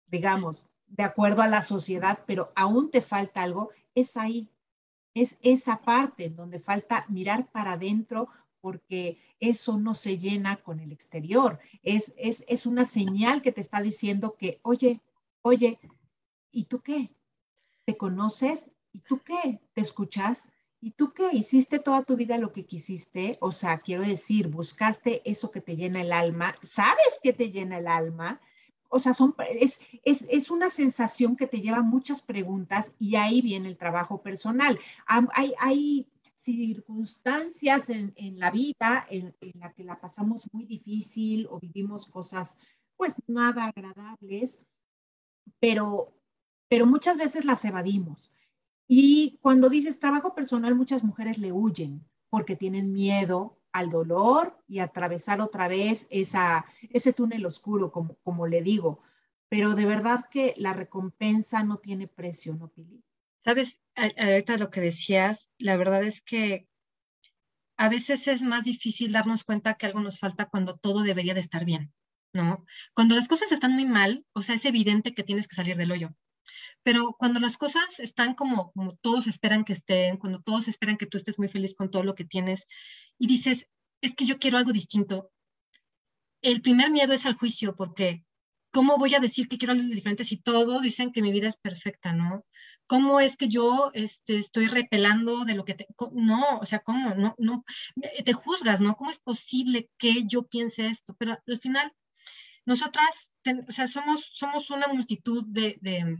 digamos, 0.08 0.66
de 0.88 1.04
acuerdo 1.04 1.44
a 1.44 1.48
la 1.48 1.62
sociedad, 1.62 2.24
pero 2.26 2.52
aún 2.56 2.90
te 2.90 3.02
falta 3.02 3.44
algo, 3.44 3.70
es 3.94 4.18
ahí, 4.18 4.50
es 5.14 5.38
esa 5.42 5.82
parte 5.82 6.30
donde 6.30 6.60
falta 6.60 7.06
mirar 7.10 7.50
para 7.52 7.74
adentro 7.74 8.30
porque 8.62 9.18
eso 9.40 9.78
no 9.78 9.94
se 9.94 10.18
llena 10.18 10.58
con 10.58 10.80
el 10.80 10.92
exterior. 10.92 11.60
Es, 11.84 12.14
es, 12.18 12.44
es 12.48 12.66
una 12.66 12.86
señal 12.86 13.42
que 13.42 13.52
te 13.52 13.62
está 13.62 13.82
diciendo 13.82 14.36
que, 14.38 14.60
oye, 14.64 15.00
oye, 15.42 15.80
¿y 16.52 16.66
tú 16.66 16.82
qué? 16.82 17.12
¿Te 17.86 17.96
conoces? 17.96 18.72
¿Y 18.94 19.00
tú 19.00 19.22
qué? 19.24 19.60
¿Te 19.74 19.82
escuchas? 19.82 20.50
¿Y 20.82 20.92
tú 20.92 21.14
qué? 21.14 21.30
¿Hiciste 21.34 21.80
toda 21.80 22.04
tu 22.04 22.16
vida 22.16 22.38
lo 22.38 22.54
que 22.54 22.66
quisiste? 22.66 23.38
O 23.42 23.52
sea, 23.52 23.80
quiero 23.80 24.04
decir, 24.04 24.48
buscaste 24.48 25.22
eso 25.30 25.52
que 25.52 25.62
te 25.62 25.76
llena 25.76 26.02
el 26.02 26.14
alma, 26.14 26.56
¿sabes 26.64 27.20
que 27.22 27.34
te 27.34 27.50
llena 27.50 27.80
el 27.80 27.88
alma? 27.88 28.40
O 28.88 29.00
sea, 29.00 29.14
es, 29.50 29.80
es, 30.04 30.26
es, 30.30 30.50
una 30.50 30.70
sensación 30.70 31.36
que 31.36 31.46
te 31.46 31.62
lleva 31.62 31.84
muchas 31.84 32.22
preguntas 32.22 32.92
y 32.98 33.18
ahí 33.18 33.42
viene 33.42 33.68
el 33.68 33.78
trabajo 33.78 34.22
personal. 34.24 34.80
Hay, 35.06 35.54
hay 35.60 36.08
circunstancias 36.34 37.90
en, 37.90 38.14
en 38.16 38.40
la 38.40 38.50
vida 38.50 39.06
en, 39.10 39.36
en, 39.42 39.60
la 39.60 39.74
que 39.74 39.84
la 39.84 40.00
pasamos 40.00 40.52
muy 40.54 40.66
difícil 40.66 41.46
o 41.52 41.60
vivimos 41.60 42.08
cosas 42.08 42.58
pues 42.98 43.16
nada 43.28 43.66
agradables, 43.66 44.60
pero, 45.60 46.14
pero 46.68 46.86
muchas 46.86 47.18
veces 47.18 47.46
las 47.46 47.64
evadimos. 47.64 48.32
Y 48.92 49.38
cuando 49.44 49.70
dices 49.70 50.00
trabajo 50.00 50.34
personal, 50.34 50.74
muchas 50.74 51.04
mujeres 51.04 51.38
le 51.38 51.52
huyen 51.52 52.04
porque 52.32 52.56
tienen 52.56 52.92
miedo 52.92 53.62
al 53.72 53.92
dolor 53.92 54.58
y 54.68 54.80
atravesar 54.80 55.42
otra 55.42 55.68
vez 55.68 56.08
esa, 56.10 56.66
ese 56.90 57.14
túnel 57.14 57.46
oscuro, 57.46 57.92
como, 57.92 58.16
como 58.24 58.48
le 58.48 58.64
digo. 58.64 59.04
Pero 59.48 59.76
de 59.76 59.86
verdad 59.86 60.26
que 60.32 60.56
la 60.58 60.74
recompensa 60.74 61.64
no 61.64 61.78
tiene 61.78 62.08
precio, 62.08 62.56
¿no, 62.56 62.70
Pili? 62.70 63.04
Sabes, 63.46 63.80
ahorita 63.96 64.58
lo 64.58 64.72
que 64.72 64.82
decías, 64.82 65.52
la 65.60 65.78
verdad 65.78 66.04
es 66.04 66.24
que 66.24 66.68
a 67.78 67.90
veces 67.90 68.28
es 68.28 68.42
más 68.42 68.64
difícil 68.64 69.12
darnos 69.12 69.44
cuenta 69.44 69.76
que 69.76 69.86
algo 69.86 70.00
nos 70.00 70.18
falta 70.18 70.50
cuando 70.50 70.78
todo 70.78 71.04
debería 71.04 71.36
de 71.36 71.42
estar 71.42 71.64
bien, 71.64 71.94
¿no? 72.34 72.66
Cuando 72.96 73.14
las 73.14 73.28
cosas 73.28 73.52
están 73.52 73.74
muy 73.74 73.86
mal, 73.86 74.26
o 74.34 74.42
sea, 74.42 74.56
es 74.56 74.66
evidente 74.66 75.14
que 75.14 75.24
tienes 75.24 75.48
que 75.48 75.56
salir 75.56 75.78
del 75.78 75.92
hoyo. 75.92 76.10
Pero 76.84 77.16
cuando 77.18 77.40
las 77.40 77.58
cosas 77.58 78.00
están 78.00 78.36
como, 78.36 78.74
todos 79.02 79.28
esperan 79.28 79.66
que 79.66 79.74
estén, 79.74 80.18
cuando 80.18 80.42
todos 80.42 80.68
esperan 80.68 80.98
que 80.98 81.06
tú 81.06 81.18
estés 81.18 81.38
muy 81.38 81.48
feliz 81.48 81.76
con 81.76 81.92
todo 81.92 82.04
lo 82.04 82.16
que 82.16 82.26
tienes 82.26 82.66
y 83.18 83.28
dices, 83.28 83.68
es 84.02 84.16
que 84.16 84.26
yo 84.26 84.40
quiero 84.40 84.58
algo 84.58 84.72
distinto, 84.72 85.32
el 86.42 86.62
primer 86.62 86.90
miedo 86.90 87.14
es 87.14 87.26
al 87.26 87.36
juicio, 87.36 87.76
porque 87.76 88.24
¿cómo 88.72 88.98
voy 88.98 89.14
a 89.16 89.20
decir 89.20 89.48
que 89.48 89.58
quiero 89.58 89.74
algo 89.74 89.88
diferente 89.88 90.24
si 90.24 90.38
todos 90.38 90.82
dicen 90.82 91.12
que 91.12 91.22
mi 91.22 91.32
vida 91.32 91.50
es 91.50 91.58
perfecta, 91.58 92.14
¿no? 92.14 92.46
¿Cómo 92.88 93.20
es 93.20 93.38
que 93.38 93.50
yo 93.50 93.92
este, 93.94 94.40
estoy 94.40 94.68
repelando 94.68 95.46
de 95.46 95.54
lo 95.54 95.64
que 95.64 95.76
te... 95.76 95.88
No, 96.14 96.60
o 96.60 96.66
sea, 96.66 96.80
¿cómo? 96.80 97.14
No, 97.14 97.36
no, 97.38 97.64
te 98.26 98.34
juzgas, 98.34 98.82
¿no? 98.82 98.96
¿Cómo 98.96 99.12
es 99.12 99.20
posible 99.20 99.92
que 99.98 100.24
yo 100.26 100.48
piense 100.48 100.88
esto? 100.88 101.16
Pero 101.20 101.38
al 101.46 101.60
final, 101.60 101.94
nosotras, 102.66 103.30
o 103.68 103.72
sea, 103.72 103.88
somos, 103.88 104.32
somos 104.34 104.72
una 104.72 104.88
multitud 104.88 105.44
de 105.48 106.18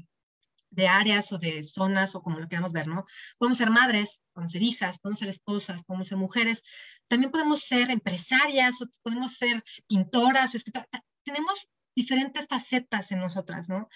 áreas 0.88 1.32
o 1.32 1.38
de 1.38 1.64
zonas 1.64 2.16
o 2.16 2.22
como 2.22 2.40
lo 2.40 2.48
queramos 2.48 2.72
ver, 2.72 2.88
¿no? 2.88 3.06
Podemos 3.38 3.58
ser 3.58 3.70
madres, 3.70 4.22
podemos 4.34 4.52
ser 4.52 4.64
hijas, 4.64 5.00
podemos 5.00 5.20
ser 5.20 5.30
esposas, 5.30 5.84
podemos 5.84 6.08
ser 6.08 6.18
mujeres, 6.18 6.64
también 7.08 7.32
podemos 7.32 7.62
ser 7.62 7.90
empresarias, 7.92 8.82
o 8.82 8.88
podemos 9.02 9.34
ser 9.34 9.64
pintoras 9.88 10.54
o 10.54 10.58
escritoras. 10.58 10.88
Tenemos 11.24 11.68
diferentes 11.96 12.48
facetas 12.48 13.12
en 13.12 13.20
nosotras, 13.20 13.68
¿no? 13.68 13.90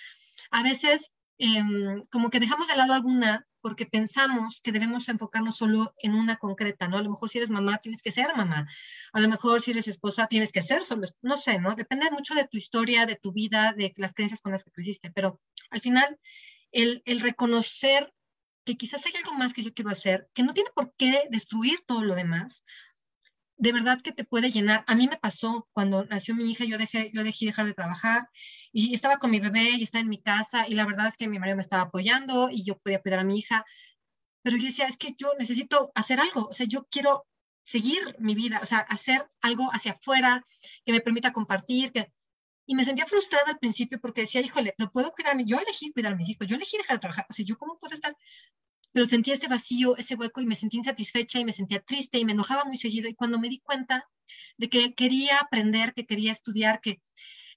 A 0.52 0.64
veces 0.64 1.12
em, 1.38 2.06
como 2.12 2.30
que 2.30 2.40
dejamos 2.40 2.68
de 2.68 2.76
lado 2.76 2.94
alguna 2.94 3.48
porque 3.64 3.86
pensamos 3.86 4.60
que 4.62 4.74
debemos 4.74 5.08
enfocarnos 5.08 5.56
solo 5.56 5.94
en 6.00 6.14
una 6.16 6.36
concreta, 6.36 6.90
¿no? 6.90 6.98
A 6.98 7.02
lo 7.02 7.12
mejor 7.12 7.30
si 7.30 7.38
eres 7.38 7.50
mamá, 7.50 7.78
tienes 7.78 8.02
que 8.02 8.12
ser 8.12 8.36
mamá. 8.36 8.68
A 9.14 9.20
lo 9.22 9.30
mejor 9.30 9.62
si 9.62 9.72
eres 9.72 9.88
esposa, 9.88 10.28
tienes 10.28 10.52
que 10.52 10.62
ser 10.62 10.84
solo, 10.84 11.08
no 11.22 11.38
sé, 11.38 11.60
¿no? 11.60 11.74
Depende 11.74 12.12
mucho 12.12 12.36
de 12.36 12.46
tu 12.46 12.58
historia, 12.58 13.06
de 13.06 13.16
tu 13.16 13.32
vida, 13.32 13.74
de 13.74 13.94
las 13.96 14.14
creencias 14.14 14.42
con 14.42 14.52
las 14.52 14.66
que 14.66 14.72
creciste, 14.72 15.12
pero 15.12 15.40
al 15.70 15.80
final 15.80 16.20
el, 16.74 17.02
reconocer 17.22 18.14
que 18.66 18.76
quizás 18.76 19.06
hay 19.06 19.14
algo 19.16 19.34
más 19.34 19.54
que 19.54 19.64
yo 19.64 19.74
quiero 19.74 19.92
hacer, 19.92 20.30
que 20.34 20.44
no 20.44 20.54
tiene 20.54 20.72
por 20.76 20.94
qué 20.98 21.28
destruir 21.30 21.80
todo 21.86 22.04
lo 22.04 22.16
demás, 22.16 22.64
de 23.58 23.72
verdad 23.72 24.02
que 24.02 24.12
te 24.12 24.24
puede 24.24 24.52
llenar. 24.52 24.84
A 24.88 24.96
mí 24.96 25.08
me 25.08 25.18
pasó 25.18 25.70
cuando 25.74 26.06
nació 26.06 26.36
mi 26.36 26.50
hija, 26.50 26.66
yo 26.66 26.78
dejé, 26.78 27.12
yo 27.14 27.24
dejé 27.24 27.46
dejar 27.46 27.66
de 27.66 27.74
trabajar 27.74 28.28
y 28.72 28.94
estaba 28.94 29.18
con 29.18 29.32
mi 29.32 29.40
bebé 29.40 29.72
y 29.72 29.84
estaba 29.84 30.02
en 30.02 30.10
mi 30.10 30.22
casa 30.22 30.68
y 30.68 30.74
la 30.74 30.86
verdad 30.86 31.08
es 31.08 31.18
que 31.18 31.28
mi 31.28 31.40
marido 31.40 31.58
me 31.58 31.62
estaba 31.62 31.84
apoyando 31.84 32.50
y 32.50 32.64
yo 32.64 32.78
podía 32.80 33.02
cuidar 33.02 33.20
a 33.20 33.24
mi 33.24 33.38
hija, 33.38 33.66
pero 34.42 34.58
yo 34.58 34.66
decía, 34.66 34.88
es 34.88 34.98
que 34.98 35.14
yo 35.18 35.34
necesito 35.38 35.92
hacer 35.96 36.20
algo, 36.20 36.48
o 36.48 36.54
sea, 36.54 36.66
yo 36.66 36.88
quiero 36.90 37.26
seguir 37.64 38.16
mi 38.20 38.36
vida, 38.36 38.60
o 38.62 38.66
sea, 38.66 38.80
hacer 38.80 39.30
algo 39.42 39.70
hacia 39.72 39.94
afuera 39.94 40.44
que 40.86 40.92
me 40.92 41.02
permita 41.02 41.32
compartir, 41.32 41.92
que, 41.92 42.12
y 42.66 42.76
me 42.76 42.86
sentía 42.86 43.06
frustrada 43.06 43.46
al 43.48 43.60
principio 43.60 44.00
porque 44.00 44.22
decía, 44.22 44.42
híjole, 44.42 44.74
no 44.78 44.92
puedo 44.92 45.12
cuidarme. 45.12 45.46
Yo 45.46 45.60
elegí 45.60 45.92
cuidar 45.92 46.14
a 46.14 46.16
mis 46.16 46.30
hijos, 46.30 46.48
yo 46.48 46.56
elegí 46.56 46.78
dejar 46.78 46.98
de 46.98 47.02
trabajar. 47.02 47.26
O 47.30 47.34
sea, 47.34 47.46
¿yo 47.46 47.58
cómo 47.58 47.78
puedo 47.80 47.94
estar? 47.94 48.16
Pero 48.92 49.06
sentía 49.06 49.34
este 49.34 49.48
vacío, 49.48 49.98
ese 49.98 50.16
hueco 50.16 50.40
y 50.42 50.46
me 50.46 50.56
sentí 50.56 50.78
insatisfecha 50.78 51.40
y 51.40 51.46
me 51.46 51.52
sentía 51.52 51.82
triste 51.82 52.20
y 52.20 52.26
me 52.26 52.34
enojaba 52.34 52.64
muy 52.66 52.78
seguido. 52.78 53.10
Y 53.10 53.16
cuando 53.16 53.40
me 53.40 53.50
di 53.50 53.60
cuenta 53.60 54.08
de 54.58 54.70
que 54.70 54.94
quería 54.94 55.40
aprender, 55.40 55.94
que 55.94 56.06
quería 56.06 56.32
estudiar, 56.32 56.80
que, 56.80 57.02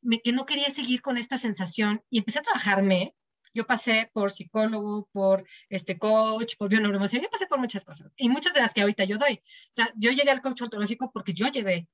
me, 0.00 0.20
que 0.20 0.32
no 0.32 0.46
quería 0.46 0.70
seguir 0.70 1.02
con 1.02 1.18
esta 1.18 1.38
sensación 1.38 2.02
y 2.10 2.18
empecé 2.18 2.40
a 2.40 2.42
trabajarme, 2.42 3.14
yo 3.54 3.66
pasé 3.66 4.10
por 4.12 4.32
psicólogo, 4.32 5.08
por 5.12 5.46
este 5.70 5.98
coach, 5.98 6.56
por 6.58 6.68
bioneuromoción, 6.68 7.22
yo 7.22 7.30
pasé 7.30 7.46
por 7.46 7.58
muchas 7.58 7.84
cosas 7.84 8.12
y 8.16 8.28
muchas 8.28 8.52
de 8.52 8.60
las 8.60 8.74
que 8.74 8.82
ahorita 8.82 9.04
yo 9.04 9.18
doy. 9.18 9.40
O 9.70 9.74
sea, 9.74 9.90
yo 9.96 10.10
llegué 10.10 10.30
al 10.30 10.42
coach 10.42 10.62
ontológico 10.62 11.10
porque 11.12 11.32
yo 11.32 11.48
llevé 11.48 11.88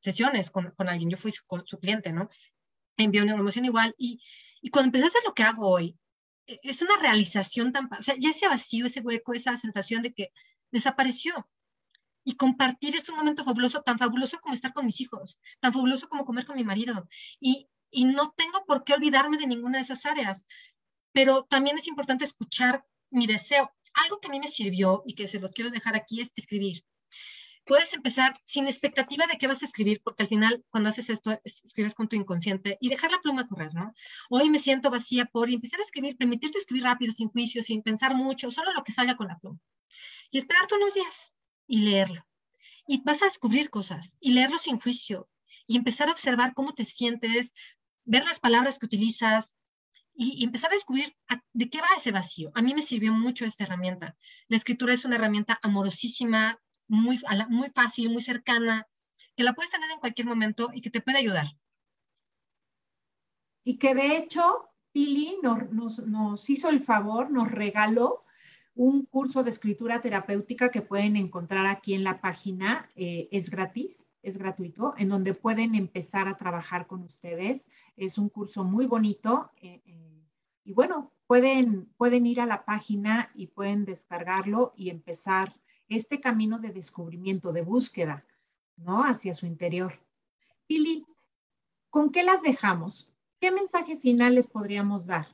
sesiones 0.00 0.50
con, 0.50 0.70
con 0.72 0.88
alguien, 0.88 1.10
yo 1.10 1.16
fui 1.16 1.30
su, 1.32 1.42
su 1.64 1.78
cliente, 1.78 2.12
¿no? 2.12 2.30
Envió 2.96 3.22
una 3.22 3.34
emoción 3.34 3.64
igual 3.64 3.94
y, 3.98 4.20
y 4.60 4.70
cuando 4.70 4.88
empecé 4.88 5.04
a 5.04 5.08
hacer 5.08 5.22
lo 5.24 5.34
que 5.34 5.42
hago 5.42 5.68
hoy, 5.68 5.98
e, 6.46 6.58
es 6.62 6.82
una 6.82 6.96
realización 6.98 7.72
tan, 7.72 7.88
o 7.92 8.02
sea, 8.02 8.16
ya 8.18 8.30
ese 8.30 8.48
vacío, 8.48 8.86
ese 8.86 9.00
hueco, 9.00 9.34
esa 9.34 9.56
sensación 9.56 10.02
de 10.02 10.12
que 10.12 10.32
desapareció. 10.70 11.48
Y 12.24 12.36
compartir 12.36 12.96
es 12.96 13.08
un 13.08 13.16
momento 13.16 13.44
fabuloso, 13.44 13.82
tan 13.82 13.98
fabuloso 13.98 14.40
como 14.40 14.54
estar 14.54 14.72
con 14.72 14.84
mis 14.86 15.00
hijos, 15.00 15.38
tan 15.60 15.72
fabuloso 15.72 16.08
como 16.08 16.24
comer 16.24 16.44
con 16.44 16.56
mi 16.56 16.64
marido. 16.64 17.08
Y, 17.38 17.68
y 17.90 18.04
no 18.04 18.32
tengo 18.36 18.64
por 18.66 18.82
qué 18.82 18.94
olvidarme 18.94 19.38
de 19.38 19.46
ninguna 19.46 19.78
de 19.78 19.84
esas 19.84 20.04
áreas, 20.06 20.44
pero 21.12 21.44
también 21.44 21.78
es 21.78 21.86
importante 21.86 22.24
escuchar 22.24 22.84
mi 23.10 23.26
deseo. 23.28 23.72
Algo 23.94 24.18
que 24.18 24.28
a 24.28 24.30
mí 24.30 24.40
me 24.40 24.48
sirvió 24.48 25.02
y 25.06 25.14
que 25.14 25.28
se 25.28 25.38
los 25.38 25.52
quiero 25.52 25.70
dejar 25.70 25.94
aquí 25.94 26.20
es 26.20 26.32
escribir 26.34 26.84
puedes 27.66 27.92
empezar 27.92 28.40
sin 28.44 28.66
expectativa 28.66 29.26
de 29.26 29.36
qué 29.38 29.46
vas 29.46 29.62
a 29.62 29.66
escribir, 29.66 30.00
porque 30.02 30.22
al 30.22 30.28
final 30.28 30.64
cuando 30.70 30.88
haces 30.88 31.10
esto, 31.10 31.38
escribes 31.44 31.94
con 31.94 32.08
tu 32.08 32.16
inconsciente 32.16 32.78
y 32.80 32.88
dejar 32.88 33.10
la 33.10 33.20
pluma 33.20 33.46
correr, 33.46 33.74
¿no? 33.74 33.92
Hoy 34.30 34.48
me 34.48 34.58
siento 34.58 34.90
vacía 34.90 35.26
por 35.26 35.50
empezar 35.50 35.80
a 35.80 35.84
escribir, 35.84 36.16
permitirte 36.16 36.58
escribir 36.58 36.84
rápido, 36.84 37.12
sin 37.12 37.28
juicio, 37.28 37.62
sin 37.62 37.82
pensar 37.82 38.14
mucho, 38.14 38.50
solo 38.50 38.72
lo 38.72 38.84
que 38.84 38.92
salga 38.92 39.16
con 39.16 39.28
la 39.28 39.38
pluma. 39.38 39.58
Y 40.30 40.38
esperarte 40.38 40.76
unos 40.76 40.94
días 40.94 41.34
y 41.66 41.80
leerlo. 41.80 42.24
Y 42.86 43.02
vas 43.02 43.20
a 43.22 43.26
descubrir 43.26 43.68
cosas 43.68 44.16
y 44.20 44.32
leerlo 44.32 44.58
sin 44.58 44.78
juicio 44.78 45.28
y 45.66 45.76
empezar 45.76 46.08
a 46.08 46.12
observar 46.12 46.54
cómo 46.54 46.72
te 46.72 46.84
sientes, 46.84 47.52
ver 48.04 48.24
las 48.24 48.38
palabras 48.38 48.78
que 48.78 48.86
utilizas, 48.86 49.56
y, 50.16 50.44
empezar 50.44 50.70
a 50.70 50.74
descubrir 50.74 51.14
de 51.52 51.68
qué 51.68 51.80
va 51.80 51.88
ese 51.96 52.10
vacío. 52.10 52.50
A 52.54 52.62
mí 52.62 52.74
me 52.74 52.82
sirvió 52.82 53.12
mucho 53.12 53.44
esta 53.44 53.64
herramienta. 53.64 54.16
La 54.48 54.56
escritura 54.56 54.94
es 54.94 55.04
una 55.04 55.16
herramienta 55.16 55.58
amorosísima, 55.62 56.58
muy, 56.88 57.20
muy 57.48 57.70
fácil, 57.70 58.10
muy 58.10 58.22
cercana, 58.22 58.86
que 59.36 59.44
la 59.44 59.52
puedes 59.52 59.70
tener 59.70 59.90
en 59.90 60.00
cualquier 60.00 60.26
momento 60.26 60.70
y 60.72 60.80
que 60.80 60.90
te 60.90 61.00
puede 61.00 61.18
ayudar. 61.18 61.46
Y 63.64 63.78
que 63.78 63.94
de 63.94 64.16
hecho, 64.16 64.70
Pili 64.92 65.38
nos, 65.42 65.98
nos, 66.06 66.48
hizo 66.48 66.68
el 66.68 66.80
favor, 66.80 67.30
nos 67.30 67.50
regaló 67.50 68.24
un 68.74 69.06
curso 69.06 69.42
de 69.42 69.50
escritura 69.50 70.00
terapéutica 70.00 70.70
que 70.70 70.82
pueden 70.82 71.16
encontrar 71.16 71.66
aquí 71.66 71.94
en 71.94 72.04
la 72.04 72.20
página. 72.20 72.88
Eh, 72.94 73.28
es 73.32 73.50
gratis, 73.50 74.08
es 74.22 74.38
gratuito, 74.38 74.94
en 74.96 75.08
donde 75.08 75.34
pueden 75.34 75.74
empezar 75.74 76.28
a 76.28 76.36
trabajar 76.36 76.86
con 76.86 77.02
ustedes. 77.02 77.68
Es 77.96 78.18
un 78.18 78.28
curso 78.28 78.64
muy 78.64 78.86
bonito. 78.86 79.50
Eh, 79.56 79.82
eh, 79.84 80.22
y 80.64 80.72
bueno, 80.72 81.12
pueden, 81.26 81.86
pueden 81.96 82.26
ir 82.26 82.40
a 82.40 82.46
la 82.46 82.64
página 82.64 83.30
y 83.34 83.48
pueden 83.48 83.84
descargarlo 83.84 84.74
y 84.76 84.90
empezar 84.90 85.56
este 85.88 86.20
camino 86.20 86.58
de 86.58 86.72
descubrimiento, 86.72 87.52
de 87.52 87.62
búsqueda, 87.62 88.24
¿no? 88.76 89.04
Hacia 89.04 89.34
su 89.34 89.46
interior. 89.46 90.00
Pili, 90.66 91.06
¿con 91.90 92.10
qué 92.10 92.22
las 92.22 92.42
dejamos? 92.42 93.10
¿Qué 93.40 93.50
mensaje 93.50 93.96
final 93.96 94.34
les 94.34 94.46
podríamos 94.46 95.06
dar? 95.06 95.28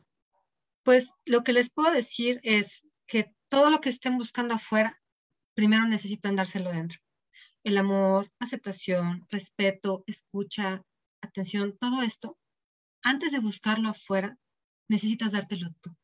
Pues 0.82 1.14
lo 1.24 1.44
que 1.44 1.52
les 1.52 1.70
puedo 1.70 1.92
decir 1.92 2.40
es 2.42 2.82
que 3.06 3.34
todo 3.48 3.70
lo 3.70 3.80
que 3.80 3.88
estén 3.88 4.18
buscando 4.18 4.54
afuera, 4.54 5.00
primero 5.54 5.86
necesitan 5.86 6.36
dárselo 6.36 6.70
dentro. 6.70 6.98
El 7.64 7.78
amor, 7.78 8.30
aceptación, 8.40 9.26
respeto, 9.30 10.02
escucha, 10.06 10.84
atención, 11.20 11.76
todo 11.78 12.02
esto, 12.02 12.38
antes 13.02 13.32
de 13.32 13.38
buscarlo 13.38 13.88
afuera, 13.88 14.36
necesitas 14.88 15.32
dártelo 15.32 15.68
tú. 15.80 15.96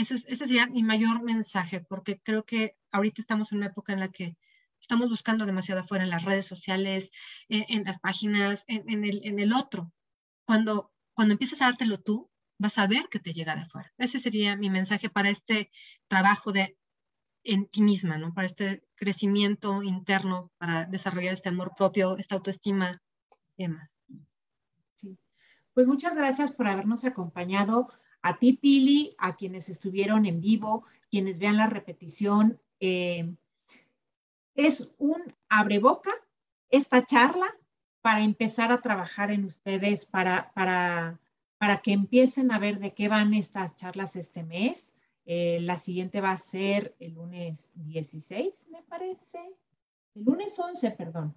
Eso 0.00 0.14
es, 0.14 0.24
ese 0.28 0.46
sería 0.46 0.66
mi 0.66 0.82
mayor 0.82 1.22
mensaje, 1.22 1.84
porque 1.86 2.18
creo 2.22 2.46
que 2.46 2.74
ahorita 2.90 3.20
estamos 3.20 3.52
en 3.52 3.58
una 3.58 3.66
época 3.66 3.92
en 3.92 4.00
la 4.00 4.08
que 4.08 4.34
estamos 4.80 5.10
buscando 5.10 5.44
demasiado 5.44 5.82
afuera, 5.82 6.04
en 6.04 6.08
las 6.08 6.24
redes 6.24 6.46
sociales, 6.46 7.10
en, 7.50 7.84
las 7.84 8.00
páginas, 8.00 8.64
en, 8.66 9.04
el, 9.04 9.20
en 9.24 9.38
el 9.38 9.52
otro. 9.52 9.92
Cuando, 10.46 10.90
cuando 11.12 11.32
empiezas 11.32 11.60
a 11.60 11.66
dártelo 11.66 12.00
tú, 12.00 12.30
vas 12.56 12.78
a 12.78 12.86
ver 12.86 13.10
que 13.10 13.20
te 13.20 13.34
llega 13.34 13.54
de 13.54 13.60
afuera. 13.60 13.92
Ese 13.98 14.20
sería 14.20 14.56
mi 14.56 14.70
mensaje 14.70 15.10
para 15.10 15.28
este 15.28 15.70
trabajo 16.08 16.50
de 16.50 16.78
en 17.44 17.66
ti 17.66 17.82
misma, 17.82 18.16
¿no? 18.16 18.32
Para 18.32 18.46
este 18.46 18.82
crecimiento 18.94 19.82
interno, 19.82 20.50
para 20.56 20.86
desarrollar 20.86 21.34
este 21.34 21.50
amor 21.50 21.72
propio, 21.76 22.16
esta 22.16 22.36
autoestima 22.36 23.02
y 23.58 23.64
demás. 23.64 23.94
Sí. 24.94 25.18
Pues 25.74 25.86
muchas 25.86 26.16
gracias 26.16 26.52
por 26.52 26.68
habernos 26.68 27.04
acompañado 27.04 27.92
a 28.22 28.38
ti, 28.38 28.54
Pili, 28.54 29.14
a 29.18 29.36
quienes 29.36 29.68
estuvieron 29.68 30.26
en 30.26 30.40
vivo, 30.40 30.84
quienes 31.10 31.38
vean 31.38 31.56
la 31.56 31.66
repetición. 31.66 32.60
Eh, 32.80 33.34
es 34.54 34.92
un 34.98 35.34
abreboca 35.48 36.10
esta 36.68 37.04
charla 37.04 37.54
para 38.02 38.22
empezar 38.22 38.72
a 38.72 38.80
trabajar 38.80 39.30
en 39.30 39.44
ustedes, 39.44 40.04
para, 40.04 40.52
para, 40.52 41.18
para 41.58 41.82
que 41.82 41.92
empiecen 41.92 42.50
a 42.52 42.58
ver 42.58 42.78
de 42.78 42.94
qué 42.94 43.08
van 43.08 43.34
estas 43.34 43.76
charlas 43.76 44.16
este 44.16 44.42
mes. 44.42 44.94
Eh, 45.26 45.58
la 45.60 45.78
siguiente 45.78 46.20
va 46.20 46.32
a 46.32 46.38
ser 46.38 46.94
el 46.98 47.14
lunes 47.14 47.72
16, 47.74 48.68
me 48.70 48.82
parece. 48.82 49.38
el 50.14 50.24
lunes 50.24 50.58
11, 50.58 50.90
perdón. 50.92 51.34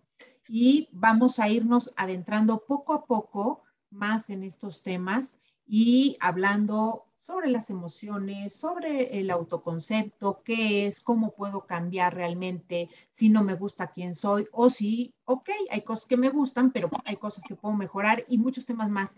Y 0.48 0.90
vamos 0.92 1.40
a 1.40 1.50
irnos 1.50 1.94
adentrando 1.96 2.66
poco 2.66 2.94
a 2.94 3.06
poco 3.06 3.64
más 3.90 4.30
en 4.30 4.44
estos 4.44 4.82
temas 4.82 5.38
y 5.66 6.18
hablando 6.20 7.06
sobre 7.24 7.50
las 7.50 7.70
emociones, 7.70 8.54
sobre 8.54 9.18
el 9.18 9.32
autoconcepto, 9.32 10.42
qué 10.44 10.88
es, 10.88 11.00
cómo 11.00 11.32
puedo 11.32 11.66
cambiar 11.66 12.14
realmente 12.14 12.90
si 13.12 13.30
no 13.30 13.46
me 13.46 13.56
gusta 13.56 13.92
quién 13.92 14.14
soy 14.14 14.50
o 14.52 14.70
si, 14.70 15.14
ok, 15.24 15.50
hay 15.72 15.82
cosas 15.84 16.06
que 16.06 16.18
me 16.18 16.30
gustan, 16.30 16.72
pero 16.72 16.90
hay 17.06 17.16
cosas 17.16 17.46
que 17.48 17.56
puedo 17.56 17.76
mejorar 17.76 18.26
y 18.28 18.38
muchos 18.38 18.66
temas 18.66 18.90
más. 18.90 19.16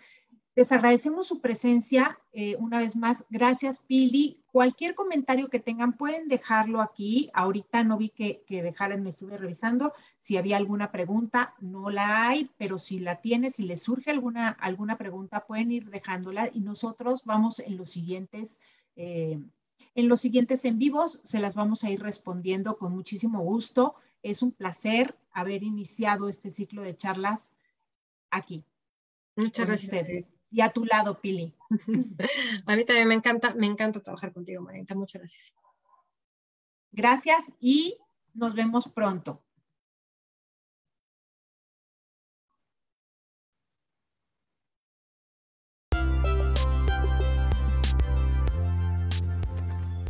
Les 0.55 0.71
agradecemos 0.71 1.27
su 1.27 1.41
presencia 1.41 2.17
eh, 2.31 2.55
una 2.57 2.79
vez 2.79 2.95
más. 2.95 3.25
Gracias, 3.29 3.79
Pili. 3.79 4.41
Cualquier 4.53 4.95
comentario 4.95 5.49
que 5.49 5.59
tengan 5.59 5.97
pueden 5.97 6.29
dejarlo 6.29 6.79
aquí. 6.79 7.29
Ahorita 7.33 7.83
no 7.83 7.97
vi 7.97 8.07
que, 8.07 8.41
que, 8.47 8.63
dejaran, 8.63 9.03
me 9.03 9.09
estuve 9.09 9.37
revisando. 9.37 9.91
Si 10.17 10.37
había 10.37 10.55
alguna 10.55 10.93
pregunta, 10.93 11.55
no 11.59 11.89
la 11.89 12.29
hay, 12.29 12.49
pero 12.57 12.79
si 12.79 12.99
la 12.99 13.19
tiene, 13.19 13.51
si 13.51 13.63
les 13.63 13.83
surge 13.83 14.11
alguna, 14.11 14.47
alguna 14.47 14.97
pregunta, 14.97 15.45
pueden 15.45 15.73
ir 15.73 15.89
dejándola 15.89 16.49
y 16.53 16.61
nosotros 16.61 17.25
vamos 17.25 17.59
en 17.59 17.75
los 17.75 17.89
siguientes. 17.89 18.61
Eh, 18.95 19.37
en 19.93 20.07
los 20.07 20.21
siguientes 20.21 20.63
en 20.63 20.79
vivos 20.79 21.19
se 21.25 21.39
las 21.39 21.53
vamos 21.53 21.83
a 21.83 21.89
ir 21.89 22.01
respondiendo 22.01 22.77
con 22.77 22.93
muchísimo 22.93 23.41
gusto. 23.41 23.95
Es 24.23 24.41
un 24.41 24.53
placer 24.53 25.17
haber 25.33 25.63
iniciado 25.63 26.29
este 26.29 26.49
ciclo 26.49 26.81
de 26.81 26.95
charlas 26.95 27.53
aquí. 28.29 28.63
Muchas 29.35 29.67
gracias. 29.67 29.91
Ustedes 29.91 30.34
y 30.55 30.61
a 30.61 30.71
tu 30.71 30.85
lado, 30.85 31.19
Pili. 31.19 31.53
a 32.65 32.75
mí 32.77 32.85
también 32.85 33.09
me 33.09 33.15
encanta, 33.15 33.53
me 33.55 33.67
encanta 33.67 33.99
trabajar 33.99 34.31
contigo, 34.31 34.61
Marita. 34.61 34.95
Muchas 34.95 35.21
gracias. 35.21 35.53
Gracias 36.93 37.51
y 37.59 37.97
nos 38.33 38.55
vemos 38.55 38.87
pronto. 38.87 39.41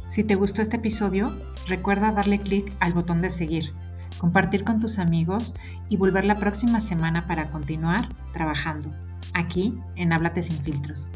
Si 0.07 0.23
te 0.23 0.35
gustó 0.35 0.61
este 0.61 0.77
episodio, 0.77 1.35
recuerda 1.67 2.11
darle 2.11 2.39
clic 2.39 2.71
al 2.79 2.93
botón 2.93 3.21
de 3.23 3.31
seguir, 3.31 3.73
compartir 4.19 4.63
con 4.63 4.79
tus 4.79 4.99
amigos 4.99 5.55
y 5.89 5.97
volver 5.97 6.23
la 6.23 6.35
próxima 6.35 6.81
semana 6.81 7.25
para 7.27 7.49
continuar 7.51 8.07
trabajando 8.31 8.93
aquí 9.35 9.77
en 9.95 10.13
Háblate 10.13 10.41
sin 10.41 10.57
filtros. 10.63 11.07